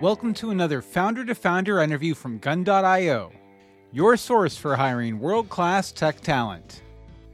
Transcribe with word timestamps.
Welcome 0.00 0.32
to 0.34 0.50
another 0.50 0.80
founder 0.80 1.24
to 1.24 1.34
founder 1.34 1.80
interview 1.80 2.14
from 2.14 2.38
Gun.io, 2.38 3.32
your 3.90 4.16
source 4.16 4.56
for 4.56 4.76
hiring 4.76 5.18
world 5.18 5.48
class 5.48 5.90
tech 5.90 6.20
talent. 6.20 6.82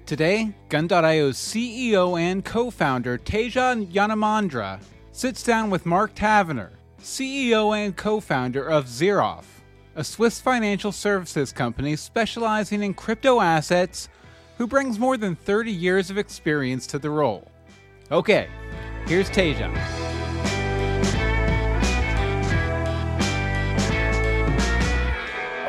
Today, 0.07 0.55
Gun.io's 0.71 1.37
CEO 1.37 2.19
and 2.19 2.43
co 2.43 2.71
founder 2.71 3.19
Teja 3.19 3.77
Yanamandra 3.93 4.81
sits 5.13 5.43
down 5.43 5.69
with 5.69 5.85
Marc 5.85 6.15
Taverner, 6.15 6.71
CEO 7.03 7.77
and 7.77 7.95
co 7.95 8.19
founder 8.19 8.67
of 8.67 8.87
XEROF, 8.87 9.45
a 9.95 10.03
Swiss 10.03 10.41
financial 10.41 10.91
services 10.91 11.53
company 11.53 11.97
specializing 11.97 12.83
in 12.83 12.95
crypto 12.95 13.43
assets 13.43 14.09
who 14.57 14.67
brings 14.67 14.99
more 14.99 15.19
than 15.19 15.37
30 15.37 15.71
years 15.71 16.09
of 16.09 16.17
experience 16.17 16.87
to 16.87 16.99
the 16.99 17.11
role. 17.11 17.47
Okay, 18.11 18.49
here's 19.07 19.29
Teja. 19.29 20.14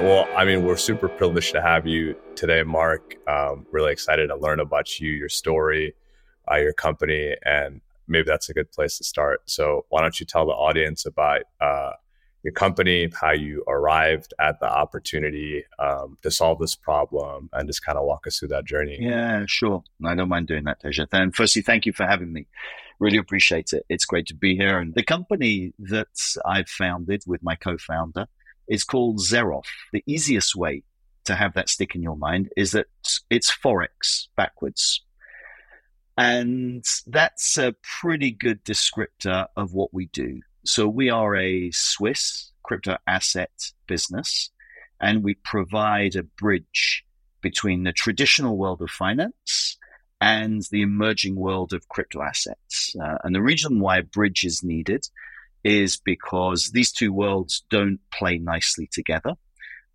Well, 0.05 0.29
I 0.37 0.45
mean, 0.45 0.63
we're 0.63 0.77
super 0.77 1.09
privileged 1.09 1.53
to 1.53 1.63
have 1.63 1.87
you 1.87 2.15
today, 2.35 2.61
Marc. 2.61 3.15
Um, 3.27 3.65
really 3.71 3.91
excited 3.91 4.27
to 4.27 4.35
learn 4.35 4.59
about 4.59 4.99
you, 4.99 5.09
your 5.09 5.29
story, 5.29 5.95
uh, 6.49 6.57
your 6.57 6.73
company, 6.73 7.35
and 7.43 7.81
maybe 8.07 8.25
that's 8.27 8.47
a 8.47 8.53
good 8.53 8.71
place 8.71 8.99
to 8.99 9.03
start. 9.03 9.41
So, 9.45 9.87
why 9.89 10.01
don't 10.01 10.19
you 10.19 10.27
tell 10.27 10.45
the 10.45 10.51
audience 10.51 11.07
about 11.07 11.41
uh, 11.59 11.93
your 12.43 12.53
company, 12.53 13.09
how 13.19 13.31
you 13.31 13.63
arrived 13.67 14.31
at 14.39 14.59
the 14.59 14.69
opportunity 14.69 15.63
um, 15.79 16.19
to 16.21 16.29
solve 16.29 16.59
this 16.59 16.75
problem, 16.75 17.49
and 17.53 17.67
just 17.67 17.83
kind 17.83 17.97
of 17.97 18.05
walk 18.05 18.27
us 18.27 18.37
through 18.37 18.49
that 18.49 18.65
journey? 18.65 18.99
Yeah, 19.01 19.45
sure. 19.47 19.83
I 20.05 20.13
don't 20.13 20.29
mind 20.29 20.45
doing 20.45 20.65
that, 20.65 20.81
Teja. 20.81 21.07
And 21.13 21.35
firstly, 21.35 21.63
thank 21.63 21.87
you 21.87 21.93
for 21.93 22.05
having 22.05 22.31
me. 22.31 22.45
Really 22.99 23.17
appreciate 23.17 23.73
it. 23.73 23.83
It's 23.89 24.05
great 24.05 24.27
to 24.27 24.35
be 24.35 24.55
here. 24.55 24.77
And 24.77 24.93
the 24.93 25.01
company 25.01 25.73
that 25.79 26.15
I've 26.45 26.69
founded 26.69 27.23
with 27.25 27.41
my 27.41 27.55
co-founder 27.55 28.27
is 28.68 28.84
called 28.84 29.20
XEROF. 29.20 29.66
The 29.94 30.04
easiest 30.05 30.55
way 30.55 30.84
to 31.26 31.35
have 31.35 31.54
that 31.54 31.70
stick 31.70 31.96
in 31.96 32.02
your 32.02 32.18
mind 32.18 32.49
is 32.55 32.71
that 32.71 32.88
it's 33.30 33.52
Forex 33.52 34.27
backwards. 34.35 35.02
And 36.18 36.84
that's 37.08 37.58
a 37.58 37.76
pretty 37.99 38.32
good 38.32 38.63
descriptor 38.63 39.48
of 39.58 39.74
what 39.74 39.93
we 39.93 40.05
do. 40.08 40.41
So 40.63 40.88
we 40.88 41.10
are 41.10 41.36
a 41.36 41.71
Swiss 41.71 42.52
crypto 42.63 42.98
asset 43.05 43.71
business 43.86 44.49
and 44.99 45.24
we 45.24 45.36
provide 45.36 46.16
a 46.16 46.24
bridge 46.24 47.05
between 47.41 47.84
the 47.84 47.91
traditional 47.91 48.58
world 48.58 48.82
of 48.82 48.90
finance 48.90 49.77
and 50.21 50.63
the 50.71 50.82
emerging 50.82 51.36
world 51.36 51.74
of 51.74 51.88
crypto 51.90 52.21
assets. 52.21 52.96
Uh, 52.99 53.18
and 53.24 53.36
the 53.36 53.41
reason 53.41 53.80
why 53.80 53.98
a 53.98 54.04
bridge 54.04 54.43
is 54.46 54.63
needed 54.63 55.05
is 55.66 55.98
because 55.98 56.70
these 56.71 56.91
two 56.91 57.12
worlds 57.12 57.63
don't 57.71 57.99
play 58.12 58.38
nicely 58.38 58.88
together. 58.91 59.34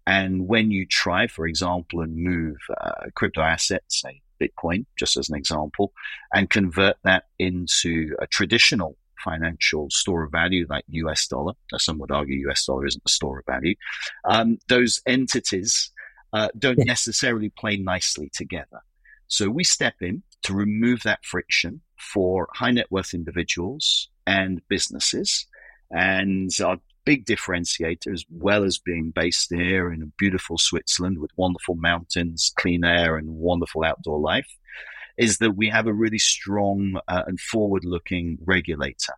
And 0.07 0.49
when 0.49 0.73
you 0.73 0.85
try, 0.85 1.29
for 1.29 1.47
example, 1.47 2.01
and 2.01 2.17
move 2.17 2.57
uh, 2.81 3.07
crypto 3.15 3.41
assets, 3.41 4.01
say 4.01 4.21
Bitcoin, 4.43 4.85
just 4.99 5.17
as 5.17 5.29
an 5.29 5.37
example, 5.37 5.93
and 6.35 6.51
convert 6.51 6.97
that 7.05 7.25
into 7.39 8.17
a 8.21 8.27
traditional 8.27 8.97
financial 9.25 9.89
store 9.91 10.25
of 10.25 10.33
value 10.33 10.67
like 10.69 10.85
US 10.89 11.29
dollar, 11.29 11.53
some 11.77 11.99
would 11.99 12.11
argue 12.11 12.49
US 12.49 12.65
dollar 12.65 12.87
isn't 12.87 13.03
a 13.07 13.11
store 13.11 13.39
of 13.39 13.47
value, 13.47 13.77
um, 14.25 14.59
those 14.69 15.01
entities 15.07 15.93
uh, 16.33 16.49
don't 16.59 16.79
necessarily 16.79 17.51
play 17.51 17.77
nicely 17.77 18.29
together. 18.35 18.81
So 19.29 19.49
we 19.49 19.63
step 19.63 19.95
in 20.01 20.25
to 20.43 20.55
remove 20.55 21.05
that 21.05 21.25
friction 21.25 21.83
for 21.97 22.49
high 22.55 22.73
net 22.73 22.91
worth 22.91 23.15
individuals 23.15 24.09
and 24.27 24.61
businesses 24.69 25.47
and 25.91 26.51
our 26.65 26.79
big 27.05 27.25
differentiator, 27.27 28.13
as 28.13 28.25
well 28.31 28.65
as 28.65 28.79
being 28.79 29.11
based 29.11 29.53
here 29.53 29.93
in 29.93 30.03
a 30.03 30.13
beautiful 30.19 30.59
Switzerland 30.59 31.19
with 31.19 31.31
wonderful 31.37 31.75
mountains, 31.75 32.53
clean 32.57 32.85
air, 32.85 33.17
and 33.17 33.29
wonderful 33.29 33.85
outdoor 33.85 34.19
life, 34.19 34.49
is 35.17 35.39
that 35.39 35.57
we 35.57 35.69
have 35.69 35.87
a 35.87 35.93
really 35.93 36.19
strong 36.19 37.01
uh, 37.09 37.23
and 37.27 37.41
forward 37.41 37.85
looking 37.85 38.39
regulator. 38.45 39.15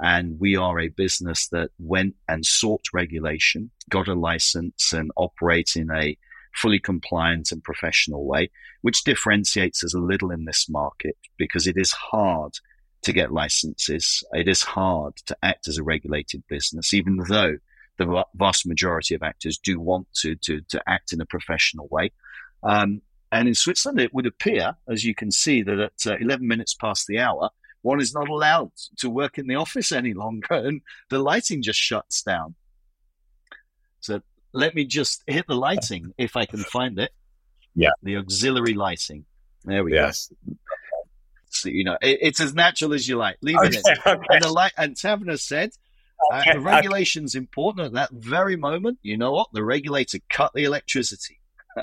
And 0.00 0.40
we 0.40 0.56
are 0.56 0.80
a 0.80 0.88
business 0.88 1.48
that 1.48 1.70
went 1.78 2.16
and 2.28 2.44
sought 2.44 2.84
regulation, 2.92 3.70
got 3.88 4.08
a 4.08 4.14
license, 4.14 4.92
and 4.92 5.10
operate 5.16 5.76
in 5.76 5.90
a 5.90 6.16
fully 6.54 6.78
compliant 6.78 7.52
and 7.52 7.62
professional 7.62 8.24
way, 8.24 8.50
which 8.82 9.04
differentiates 9.04 9.84
us 9.84 9.94
a 9.94 9.98
little 9.98 10.30
in 10.30 10.44
this 10.44 10.68
market 10.68 11.16
because 11.38 11.66
it 11.66 11.76
is 11.76 11.92
hard 11.92 12.52
to 13.02 13.12
get 13.12 13.32
licenses. 13.32 14.24
It 14.32 14.48
is 14.48 14.62
hard 14.62 15.16
to 15.26 15.36
act 15.42 15.68
as 15.68 15.78
a 15.78 15.82
regulated 15.82 16.42
business, 16.48 16.94
even 16.94 17.18
though 17.28 17.58
the 17.98 18.24
vast 18.34 18.66
majority 18.66 19.14
of 19.14 19.22
actors 19.22 19.58
do 19.58 19.78
want 19.78 20.06
to 20.14 20.34
to, 20.36 20.60
to 20.68 20.82
act 20.88 21.12
in 21.12 21.20
a 21.20 21.26
professional 21.26 21.88
way. 21.88 22.12
Um, 22.62 23.02
and 23.30 23.48
in 23.48 23.54
Switzerland, 23.54 24.00
it 24.00 24.12
would 24.12 24.26
appear, 24.26 24.76
as 24.88 25.04
you 25.04 25.14
can 25.14 25.30
see, 25.30 25.62
that 25.62 25.78
at 25.78 26.06
uh, 26.06 26.16
11 26.20 26.46
minutes 26.46 26.74
past 26.74 27.06
the 27.06 27.18
hour, 27.18 27.48
one 27.80 28.00
is 28.00 28.14
not 28.14 28.28
allowed 28.28 28.70
to 28.98 29.08
work 29.08 29.38
in 29.38 29.46
the 29.46 29.54
office 29.54 29.90
any 29.92 30.14
longer, 30.14 30.54
and 30.54 30.82
the 31.10 31.18
lighting 31.18 31.62
just 31.62 31.78
shuts 31.78 32.22
down. 32.22 32.54
So 34.00 34.20
let 34.52 34.74
me 34.74 34.84
just 34.84 35.22
hit 35.26 35.46
the 35.46 35.54
lighting 35.54 36.12
if 36.18 36.36
I 36.36 36.44
can 36.44 36.60
find 36.60 36.98
it. 36.98 37.12
Yeah, 37.74 37.92
the 38.02 38.16
auxiliary 38.16 38.74
lighting. 38.74 39.24
There 39.64 39.84
we 39.84 39.94
yes. 39.94 40.28
go 40.28 40.54
you 41.64 41.84
know, 41.84 41.96
it, 42.00 42.18
it's 42.20 42.40
as 42.40 42.54
natural 42.54 42.92
as 42.94 43.08
you 43.08 43.16
like. 43.16 43.36
Leave 43.42 43.56
okay, 43.58 43.68
it 43.68 43.76
in. 43.76 43.94
Okay. 44.06 44.26
And, 44.30 44.42
the 44.42 44.50
light, 44.50 44.72
and 44.76 44.96
Taverner 44.96 45.36
said, 45.36 45.70
okay, 46.32 46.50
uh, 46.50 46.54
the 46.54 46.60
regulation's 46.60 47.34
important 47.34 47.86
at 47.86 47.92
that 47.92 48.10
very 48.12 48.56
moment. 48.56 48.98
You 49.02 49.16
know 49.16 49.32
what? 49.32 49.48
The 49.52 49.64
regulator 49.64 50.18
cut 50.30 50.52
the 50.54 50.64
electricity. 50.64 51.40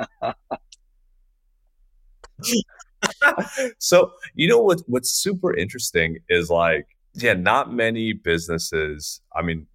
so 3.80 4.12
you 4.36 4.48
know 4.48 4.60
what? 4.60 4.82
What's 4.88 5.12
super 5.12 5.56
interesting 5.56 6.20
is 6.30 6.50
like, 6.50 6.88
yeah, 7.14 7.34
not 7.34 7.74
many 7.74 8.14
businesses. 8.14 9.22
I 9.36 9.42
mean, 9.42 9.68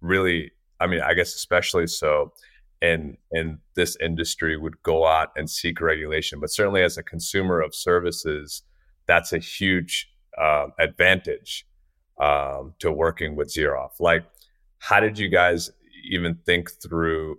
really. 0.00 0.52
I 0.78 0.86
mean, 0.86 1.00
I 1.00 1.14
guess 1.14 1.34
especially 1.34 1.86
so 1.86 2.32
in 2.82 3.16
in 3.32 3.58
this 3.74 3.96
industry 4.00 4.56
would 4.56 4.82
go 4.82 5.06
out 5.06 5.30
and 5.36 5.48
seek 5.48 5.80
regulation, 5.80 6.38
but 6.40 6.50
certainly 6.50 6.82
as 6.82 6.98
a 6.98 7.02
consumer 7.02 7.60
of 7.60 7.74
services 7.74 8.62
that's 9.06 9.32
a 9.32 9.38
huge 9.38 10.10
uh, 10.38 10.66
advantage 10.78 11.66
um, 12.20 12.74
to 12.78 12.90
working 12.90 13.36
with 13.36 13.48
XEROF. 13.48 14.00
Like, 14.00 14.24
how 14.78 15.00
did 15.00 15.18
you 15.18 15.28
guys 15.28 15.70
even 16.08 16.36
think 16.46 16.70
through 16.70 17.38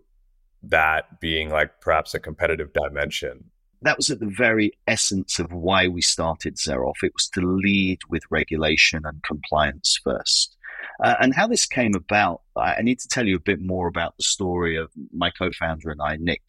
that 0.63 1.19
being 1.19 1.49
like 1.49 1.79
perhaps 1.81 2.13
a 2.13 2.19
competitive 2.19 2.73
dimension? 2.73 3.43
That 3.83 3.97
was 3.97 4.09
at 4.09 4.19
the 4.19 4.33
very 4.35 4.71
essence 4.87 5.37
of 5.39 5.53
why 5.53 5.87
we 5.87 6.01
started 6.01 6.55
XEROF. 6.55 7.03
It 7.03 7.13
was 7.13 7.29
to 7.29 7.41
lead 7.41 7.99
with 8.09 8.23
regulation 8.31 9.03
and 9.05 9.21
compliance 9.23 9.99
first. 10.03 10.57
Uh, 11.03 11.15
and 11.19 11.35
how 11.35 11.47
this 11.47 11.65
came 11.65 11.93
about, 11.93 12.41
I 12.55 12.81
need 12.81 12.99
to 12.99 13.07
tell 13.07 13.27
you 13.27 13.35
a 13.35 13.39
bit 13.39 13.61
more 13.61 13.87
about 13.87 14.17
the 14.17 14.23
story 14.23 14.75
of 14.77 14.89
my 15.13 15.29
co-founder 15.29 15.91
and 15.91 16.01
I, 16.01 16.15
Nick. 16.15 16.41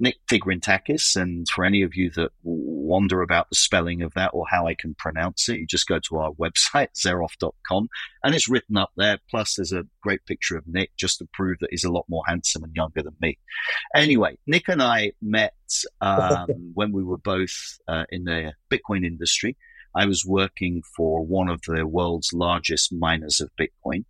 Nick 0.00 0.16
Tigrintakis. 0.30 1.16
And 1.16 1.48
for 1.48 1.64
any 1.64 1.82
of 1.82 1.94
you 1.94 2.10
that 2.10 2.30
wonder 2.42 3.22
about 3.22 3.48
the 3.48 3.56
spelling 3.56 4.02
of 4.02 4.14
that 4.14 4.30
or 4.32 4.46
how 4.50 4.66
I 4.66 4.74
can 4.74 4.94
pronounce 4.94 5.48
it, 5.48 5.58
you 5.58 5.66
just 5.66 5.88
go 5.88 5.98
to 6.08 6.16
our 6.18 6.32
website, 6.40 6.88
xerof.com, 6.96 7.88
and 8.22 8.34
it's 8.34 8.48
written 8.48 8.76
up 8.76 8.90
there. 8.96 9.18
Plus, 9.30 9.56
there's 9.56 9.72
a 9.72 9.86
great 10.02 10.24
picture 10.26 10.56
of 10.56 10.64
Nick 10.66 10.90
just 10.96 11.18
to 11.18 11.28
prove 11.32 11.58
that 11.60 11.70
he's 11.70 11.84
a 11.84 11.92
lot 11.92 12.06
more 12.08 12.22
handsome 12.26 12.64
and 12.64 12.74
younger 12.74 13.02
than 13.02 13.16
me. 13.20 13.38
Anyway, 13.94 14.38
Nick 14.46 14.68
and 14.68 14.82
I 14.82 15.12
met 15.20 15.54
um, 16.00 16.46
when 16.74 16.92
we 16.92 17.02
were 17.02 17.18
both 17.18 17.78
uh, 17.88 18.04
in 18.10 18.24
the 18.24 18.52
Bitcoin 18.70 19.04
industry. 19.04 19.56
I 19.94 20.06
was 20.06 20.24
working 20.24 20.82
for 20.96 21.24
one 21.24 21.48
of 21.48 21.62
the 21.66 21.86
world's 21.86 22.32
largest 22.32 22.92
miners 22.92 23.40
of 23.40 23.50
Bitcoin. 23.58 24.04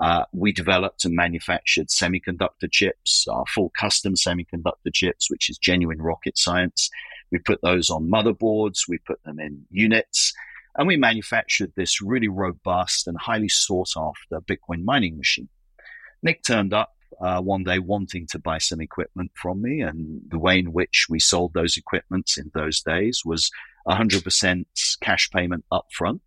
Uh, 0.00 0.24
we 0.32 0.50
developed 0.50 1.04
and 1.04 1.14
manufactured 1.14 1.88
semiconductor 1.88 2.70
chips, 2.70 3.26
our 3.30 3.44
full 3.54 3.70
custom 3.78 4.14
semiconductor 4.14 4.92
chips, 4.92 5.30
which 5.30 5.50
is 5.50 5.58
genuine 5.58 6.00
rocket 6.00 6.38
science. 6.38 6.88
We 7.30 7.38
put 7.38 7.60
those 7.62 7.90
on 7.90 8.10
motherboards, 8.10 8.88
we 8.88 8.98
put 8.98 9.22
them 9.24 9.38
in 9.38 9.66
units, 9.70 10.32
and 10.76 10.88
we 10.88 10.96
manufactured 10.96 11.72
this 11.76 12.00
really 12.00 12.28
robust 12.28 13.06
and 13.06 13.18
highly 13.18 13.50
sought 13.50 13.90
after 13.94 14.40
Bitcoin 14.40 14.84
mining 14.84 15.18
machine. 15.18 15.50
Nick 16.22 16.42
turned 16.42 16.72
up 16.72 16.92
uh, 17.20 17.42
one 17.42 17.64
day 17.64 17.78
wanting 17.78 18.26
to 18.28 18.38
buy 18.38 18.56
some 18.56 18.80
equipment 18.80 19.30
from 19.34 19.60
me, 19.60 19.82
and 19.82 20.22
the 20.30 20.38
way 20.38 20.58
in 20.58 20.72
which 20.72 21.08
we 21.10 21.20
sold 21.20 21.52
those 21.52 21.76
equipments 21.76 22.38
in 22.38 22.50
those 22.54 22.80
days 22.80 23.20
was 23.24 23.50
100% 23.86 24.64
cash 25.02 25.30
payment 25.30 25.64
upfront 25.70 26.20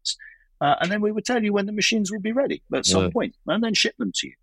uh, 0.64 0.76
and 0.80 0.90
then 0.90 1.02
we 1.02 1.12
would 1.12 1.26
tell 1.26 1.44
you 1.44 1.52
when 1.52 1.66
the 1.66 1.74
machines 1.74 2.10
would 2.12 2.24
be 2.24 2.32
ready 2.32 2.64
at 2.74 2.86
some 2.86 3.04
yeah. 3.04 3.10
point, 3.10 3.36
and 3.48 3.64
then 3.64 3.74
ship 3.74 3.96
them 3.98 4.12
to 4.16 4.28
you. 4.28 4.34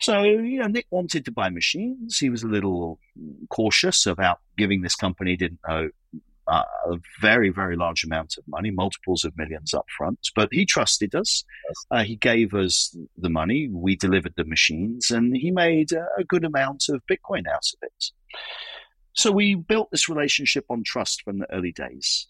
So, 0.00 0.22
you 0.22 0.60
know, 0.60 0.68
Nick 0.68 0.86
wanted 0.90 1.24
to 1.24 1.32
buy 1.32 1.48
machines. 1.48 2.18
He 2.18 2.30
was 2.30 2.42
a 2.42 2.46
little 2.46 3.00
cautious 3.48 4.06
about 4.06 4.38
giving 4.56 4.82
this 4.82 4.94
company, 4.94 5.34
didn't 5.34 5.60
know 5.66 5.88
uh, 6.46 6.62
a 6.86 6.96
very, 7.20 7.50
very 7.50 7.76
large 7.76 8.04
amount 8.04 8.36
of 8.38 8.44
money, 8.46 8.70
multiples 8.70 9.24
of 9.24 9.36
millions 9.36 9.74
up 9.74 9.86
front. 9.96 10.20
But 10.36 10.50
he 10.52 10.66
trusted 10.66 11.14
us. 11.14 11.44
Uh, 11.90 12.04
he 12.04 12.16
gave 12.16 12.54
us 12.54 12.96
the 13.16 13.30
money. 13.30 13.68
We 13.72 13.96
delivered 13.96 14.34
the 14.36 14.44
machines, 14.44 15.10
and 15.10 15.36
he 15.36 15.50
made 15.50 15.90
a 15.92 16.24
good 16.24 16.44
amount 16.44 16.84
of 16.90 17.02
Bitcoin 17.10 17.46
out 17.48 17.66
of 17.74 17.78
it. 17.82 18.10
So 19.14 19.32
we 19.32 19.56
built 19.56 19.90
this 19.90 20.08
relationship 20.08 20.64
on 20.70 20.84
trust 20.84 21.22
from 21.22 21.38
the 21.38 21.52
early 21.52 21.72
days. 21.72 22.28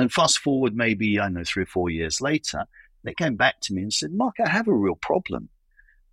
And 0.00 0.12
fast 0.12 0.38
forward 0.38 0.76
maybe, 0.76 1.20
I 1.20 1.28
know, 1.28 1.44
three 1.44 1.64
or 1.64 1.66
four 1.66 1.90
years 1.90 2.20
later, 2.20 2.64
they 3.02 3.14
came 3.14 3.36
back 3.36 3.60
to 3.62 3.74
me 3.74 3.82
and 3.82 3.92
said, 3.92 4.12
Marc, 4.12 4.36
I 4.44 4.48
have 4.48 4.68
a 4.68 4.72
real 4.72 4.96
problem. 4.96 5.48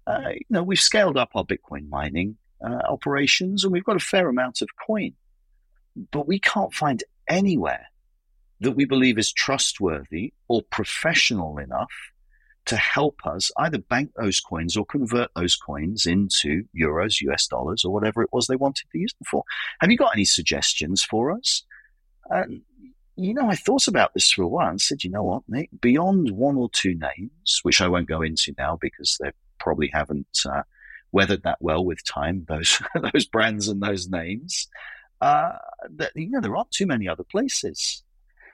Uh, 0.06 0.30
you 0.33 0.45
know, 0.50 0.63
we've 0.63 0.80
scaled 0.80 1.18
up 1.18 1.31
our 1.36 1.45
Bitcoin 1.45 1.89
mining 1.89 2.38
uh, 2.66 2.81
operations 2.89 3.63
and 3.63 3.72
we've 3.72 3.86
got 3.86 3.95
a 3.95 4.00
fair 4.00 4.28
amount 4.30 4.62
of 4.62 4.69
coin, 4.86 5.13
but 6.12 6.28
we 6.28 6.39
can't 6.39 6.74
find 6.74 7.04
anywhere 7.28 7.88
that 8.60 8.72
we 8.72 8.86
believe 8.86 9.18
is 9.18 9.31
trustworthy 9.31 10.33
or 10.48 10.62
professional 10.63 11.57
enough 11.57 11.92
to 12.66 12.75
help 12.75 13.19
us 13.25 13.51
either 13.57 13.80
bank 13.80 14.12
those 14.16 14.39
coins 14.39 14.78
or 14.78 14.86
convert 14.86 15.30
those 15.36 15.56
coins 15.56 16.06
into 16.06 16.63
euros, 16.80 17.22
US 17.22 17.48
dollars, 17.48 17.83
or 17.83 17.92
whatever 17.92 18.22
it 18.22 18.30
was 18.31 18.48
they 18.48 18.56
wanted 18.56 18.86
to 18.92 19.00
use 19.00 19.13
them 19.13 19.25
for. 19.30 19.44
Have 19.80 19.89
you 19.89 19.98
got 19.98 20.16
any 20.16 20.25
suggestions 20.25 21.04
for 21.04 21.31
us? 21.31 21.63
And, 22.30 22.62
you 23.16 23.34
know, 23.34 23.50
I 23.50 23.56
thought 23.56 23.88
about 23.88 24.13
this 24.13 24.31
for 24.31 24.44
a 24.44 24.48
while 24.48 24.69
and 24.69 24.81
said, 24.81 25.04
you 25.04 25.10
know 25.10 25.24
what, 25.24 25.44
Nick, 25.48 25.69
beyond 25.81 26.31
one 26.31 26.56
or 26.56 26.69
two 26.72 26.96
names, 26.96 27.60
which 27.63 27.81
I 27.81 27.88
won't 27.88 28.08
go 28.08 28.22
into 28.22 28.54
now 28.58 28.78
because 28.80 29.18
they 29.19 29.31
probably 29.60 29.90
haven't 29.94 30.40
uh, 30.46 30.63
weathered 31.12 31.44
that 31.44 31.58
well 31.62 31.84
with 31.84 32.04
time, 32.06 32.46
those, 32.50 32.81
those 33.13 33.25
brands 33.25 33.68
and 33.68 33.81
those 33.81 34.10
names, 34.10 34.68
uh, 35.22 35.54
that, 35.98 36.12
you 36.16 36.30
know, 36.30 36.42
there 36.42 36.56
aren't 36.56 36.72
too 36.72 36.88
many 36.88 37.08
other 37.08 37.24
places. 37.24 38.04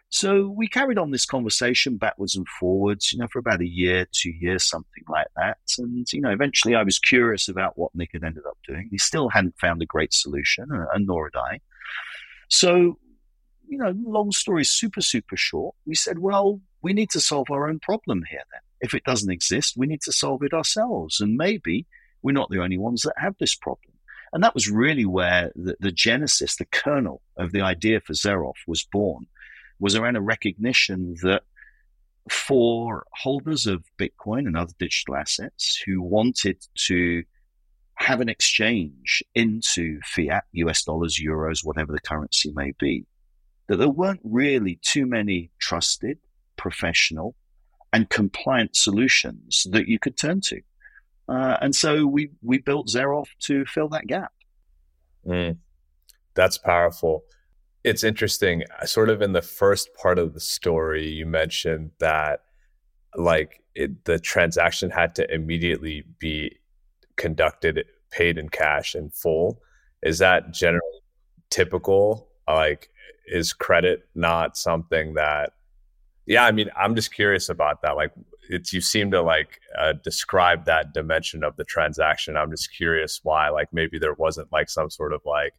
So 0.10 0.48
we 0.48 0.70
carried 0.70 0.98
on 0.98 1.12
this 1.12 1.26
conversation 1.26 1.98
backwards 1.98 2.36
and 2.36 2.48
forwards, 2.48 3.12
you 3.12 3.20
know, 3.20 3.28
for 3.28 3.40
about 3.40 3.60
a 3.60 3.68
year, 3.68 4.08
two 4.14 4.32
years, 4.32 4.64
something 4.64 5.04
like 5.10 5.28
that. 5.36 5.58
And, 5.78 6.08
you 6.12 6.22
know, 6.22 6.32
eventually 6.32 6.76
I 6.76 6.84
was 6.84 6.98
curious 6.98 7.50
about 7.50 7.78
what 7.78 7.94
Nick 7.94 8.12
had 8.14 8.24
ended 8.24 8.46
up 8.48 8.58
doing. 8.66 8.88
He 8.90 8.98
still 8.98 9.28
hadn't 9.28 9.60
found 9.60 9.82
a 9.82 9.86
great 9.86 10.14
solution, 10.14 10.70
and 10.72 11.06
nor 11.06 11.30
had 11.34 11.40
I. 11.40 11.60
So, 12.48 12.98
you 13.68 13.78
know, 13.78 13.94
long 14.06 14.32
story 14.32 14.64
super, 14.64 15.02
super 15.02 15.38
short, 15.38 15.76
we 15.86 15.96
said, 15.96 16.20
well, 16.20 16.62
we 16.82 16.94
need 16.94 17.10
to 17.12 17.20
solve 17.20 17.48
our 17.52 17.68
own 17.68 17.80
problem 17.80 18.24
here 18.30 18.44
then. 18.52 18.62
If 18.80 18.94
it 18.94 19.04
doesn't 19.04 19.32
exist, 19.32 19.76
we 19.78 19.88
need 19.88 20.02
to 20.02 20.12
solve 20.12 20.44
it 20.44 20.54
ourselves. 20.54 21.20
And 21.20 21.36
maybe 21.36 21.86
we're 22.22 22.32
not 22.32 22.50
the 22.50 22.62
only 22.62 22.78
ones 22.78 23.02
that 23.02 23.14
have 23.18 23.36
this 23.40 23.56
problem. 23.56 23.94
And 24.34 24.44
that 24.44 24.54
was 24.54 24.70
really 24.70 25.06
where 25.06 25.52
the, 25.56 25.76
the 25.80 25.92
genesis, 25.92 26.58
the 26.58 26.66
kernel 26.66 27.22
of 27.38 27.52
the 27.52 27.62
idea 27.62 28.02
for 28.02 28.14
XEROF 28.14 28.56
was 28.68 28.84
born, 28.84 29.26
was 29.80 29.96
around 29.96 30.18
a 30.18 30.22
recognition 30.22 31.16
that 31.22 31.44
for 32.30 33.06
holders 33.14 33.68
of 33.68 33.86
Bitcoin 33.98 34.48
and 34.48 34.58
other 34.58 34.74
digital 34.80 35.16
assets 35.16 35.82
who 35.86 36.02
wanted 36.02 36.58
to 36.76 37.24
have 37.96 38.22
an 38.22 38.30
exchange 38.30 39.24
into 39.34 40.00
fiat, 40.04 40.44
US 40.52 40.84
dollars, 40.84 41.20
euros, 41.20 41.66
whatever 41.66 41.94
the 41.94 42.02
currency 42.02 42.52
may 42.54 42.74
be, 42.80 43.06
that 43.68 43.78
there 43.78 43.90
weren't 43.90 44.22
really 44.24 44.80
too 44.82 45.06
many 45.06 45.52
trusted, 45.60 46.20
professional, 46.56 47.36
and 47.94 48.10
compliant 48.10 48.76
solutions 48.76 49.68
that 49.72 49.88
you 49.88 50.00
could 50.00 50.18
turn 50.18 50.42
to. 50.42 50.62
Uh, 51.30 51.58
and 51.62 51.76
so 51.76 52.06
we 52.06 52.32
we 52.42 52.58
built 52.58 52.88
XEROF 52.88 53.28
to 53.40 53.66
fill 53.66 53.90
that 53.90 54.08
gap. 54.08 54.32
Mm, 55.26 55.58
that's 56.34 56.58
powerful. 56.58 57.24
It's 57.84 58.04
interesting. 58.04 58.64
Sort 58.86 59.10
of 59.10 59.22
in 59.22 59.34
the 59.34 59.42
first 59.42 59.90
part 59.94 60.20
of 60.20 60.34
the 60.34 60.40
story, 60.40 61.08
you 61.08 61.26
mentioned 61.26 61.92
that 62.00 62.42
like 63.16 63.64
it, 63.76 64.06
the 64.06 64.20
transaction 64.20 64.90
had 64.90 65.16
to 65.16 65.34
immediately 65.34 66.04
be 66.20 66.58
conducted, 67.18 67.84
paid 68.12 68.38
in 68.38 68.50
cash 68.50 68.96
in 68.96 69.10
full. 69.10 69.62
Is 70.02 70.20
that 70.20 70.54
generally 70.54 71.02
typical? 71.50 72.30
Like, 72.48 72.90
is 73.28 73.54
credit 73.54 74.08
not 74.16 74.58
something 74.58 75.14
that? 75.16 75.54
Yeah, 76.26 76.46
I 76.46 76.52
mean, 76.52 76.70
I'm 76.76 76.96
just 76.96 77.14
curious 77.14 77.50
about 77.50 77.82
that. 77.84 77.96
Like, 77.96 78.12
it's 78.50 78.74
you 78.74 78.82
seem 78.82 79.12
to 79.12 79.22
like 79.22 79.60
uh, 79.78 79.94
describe 80.04 80.66
that 80.66 80.94
dimension 80.94 81.44
of 81.44 81.56
the 81.56 81.64
transaction. 81.64 82.38
I'm 82.38 82.52
just 82.52 82.74
curious 82.74 83.20
why, 83.24 83.50
like 83.50 83.70
maybe 83.72 84.00
there 84.00 84.14
wasn't 84.14 84.52
like 84.52 84.70
some 84.70 84.90
sort 84.90 85.14
of 85.14 85.22
like 85.26 85.54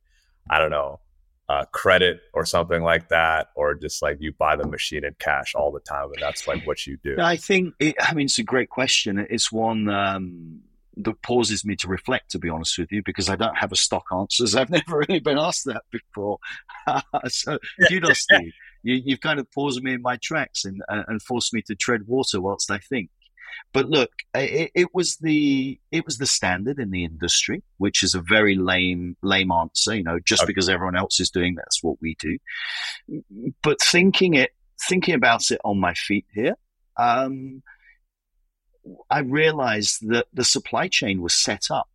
I 0.50 0.58
don't 0.58 0.70
know 0.70 1.00
uh, 1.48 1.64
credit 1.72 2.20
or 2.34 2.44
something 2.44 2.82
like 2.82 3.08
that, 3.08 3.48
or 3.54 3.74
just 3.74 4.02
like 4.02 4.18
you 4.20 4.32
buy 4.32 4.56
the 4.56 4.66
machine 4.66 5.04
in 5.04 5.14
cash 5.18 5.54
all 5.54 5.72
the 5.72 5.80
time, 5.80 6.10
and 6.12 6.20
that's 6.20 6.46
like 6.46 6.66
what 6.66 6.86
you 6.86 6.98
do. 7.02 7.16
I 7.18 7.36
think 7.36 7.74
it, 7.78 7.94
I 8.00 8.14
mean 8.14 8.26
it's 8.26 8.38
a 8.38 8.44
great 8.44 8.70
question. 8.70 9.26
It's 9.30 9.50
one 9.50 9.88
um, 9.88 10.60
that 10.98 11.22
pauses 11.22 11.64
me 11.64 11.76
to 11.76 11.88
reflect, 11.88 12.30
to 12.32 12.38
be 12.38 12.48
honest 12.48 12.78
with 12.78 12.90
you, 12.92 13.02
because 13.04 13.28
I 13.28 13.36
don't 13.36 13.56
have 13.56 13.72
a 13.72 13.76
stock 13.76 14.04
answers. 14.12 14.54
I've 14.54 14.70
never 14.78 14.98
really 15.08 15.20
been 15.20 15.38
asked 15.38 15.64
that 15.66 15.82
before. 15.90 16.38
so 17.28 17.58
kudos 17.88 18.26
to 18.26 18.44
you 18.44 18.52
you, 18.82 19.02
have 19.10 19.20
kind 19.20 19.40
of 19.40 19.50
paused 19.50 19.82
me 19.82 19.92
in 19.92 20.02
my 20.02 20.16
tracks 20.16 20.64
and, 20.64 20.82
uh, 20.88 21.02
and 21.08 21.22
forced 21.22 21.52
me 21.52 21.62
to 21.62 21.74
tread 21.74 22.06
water 22.06 22.40
whilst 22.40 22.70
I 22.70 22.78
think. 22.78 23.10
But 23.72 23.88
look, 23.88 24.10
it, 24.34 24.70
it, 24.74 24.94
was 24.94 25.16
the 25.16 25.78
it 25.90 26.04
was 26.04 26.18
the 26.18 26.26
standard 26.26 26.78
in 26.78 26.90
the 26.90 27.04
industry, 27.04 27.62
which 27.78 28.02
is 28.02 28.14
a 28.14 28.20
very 28.20 28.54
lame 28.54 29.16
lame 29.22 29.50
answer. 29.50 29.96
You 29.96 30.04
know, 30.04 30.18
just 30.20 30.42
okay. 30.42 30.46
because 30.46 30.68
everyone 30.68 30.96
else 30.96 31.18
is 31.18 31.30
doing 31.30 31.56
that's 31.56 31.82
what 31.82 31.96
we 32.00 32.16
do. 32.20 32.38
But 33.62 33.80
thinking 33.80 34.34
it 34.34 34.52
thinking 34.88 35.14
about 35.14 35.50
it 35.50 35.60
on 35.64 35.80
my 35.80 35.94
feet 35.94 36.26
here, 36.32 36.54
um, 36.96 37.62
I 39.10 39.20
realized 39.20 40.08
that 40.08 40.26
the 40.32 40.44
supply 40.44 40.88
chain 40.88 41.20
was 41.20 41.34
set 41.34 41.70
up 41.70 41.88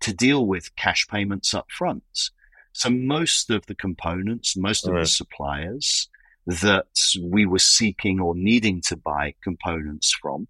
to 0.00 0.12
deal 0.12 0.46
with 0.46 0.74
cash 0.76 1.06
payments 1.08 1.54
up 1.54 1.70
front. 1.70 2.30
So 2.72 2.90
most 2.90 3.50
of 3.50 3.64
the 3.66 3.74
components, 3.74 4.56
most 4.56 4.86
of 4.86 4.94
right. 4.94 5.00
the 5.00 5.06
suppliers 5.06 6.08
that 6.46 6.86
we 7.20 7.46
were 7.46 7.58
seeking 7.58 8.20
or 8.20 8.34
needing 8.34 8.80
to 8.82 8.96
buy 8.96 9.34
components 9.42 10.12
from 10.12 10.46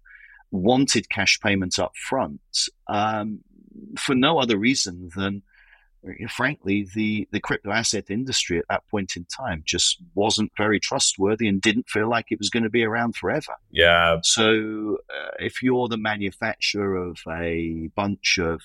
wanted 0.51 1.09
cash 1.09 1.39
payments 1.39 1.79
up 1.79 1.95
front 1.95 2.39
um, 2.87 3.39
for 3.97 4.15
no 4.15 4.39
other 4.39 4.57
reason 4.57 5.09
than 5.15 5.41
frankly, 6.29 6.87
the, 6.93 7.27
the 7.31 7.39
crypto 7.39 7.71
asset 7.71 8.09
industry 8.09 8.59
at 8.59 8.65
that 8.69 8.87
point 8.89 9.15
in 9.15 9.25
time 9.25 9.63
just 9.65 9.97
wasn't 10.15 10.51
very 10.57 10.79
trustworthy 10.79 11.47
and 11.47 11.61
didn't 11.61 11.89
feel 11.89 12.09
like 12.09 12.27
it 12.31 12.39
was 12.39 12.49
going 12.49 12.63
to 12.63 12.69
be 12.69 12.83
around 12.83 13.15
forever. 13.15 13.53
Yeah. 13.71 14.17
So 14.23 14.97
uh, 15.09 15.29
if 15.39 15.61
you're 15.61 15.87
the 15.87 15.97
manufacturer 15.97 16.95
of 16.95 17.19
a 17.29 17.89
bunch 17.95 18.37
of 18.37 18.61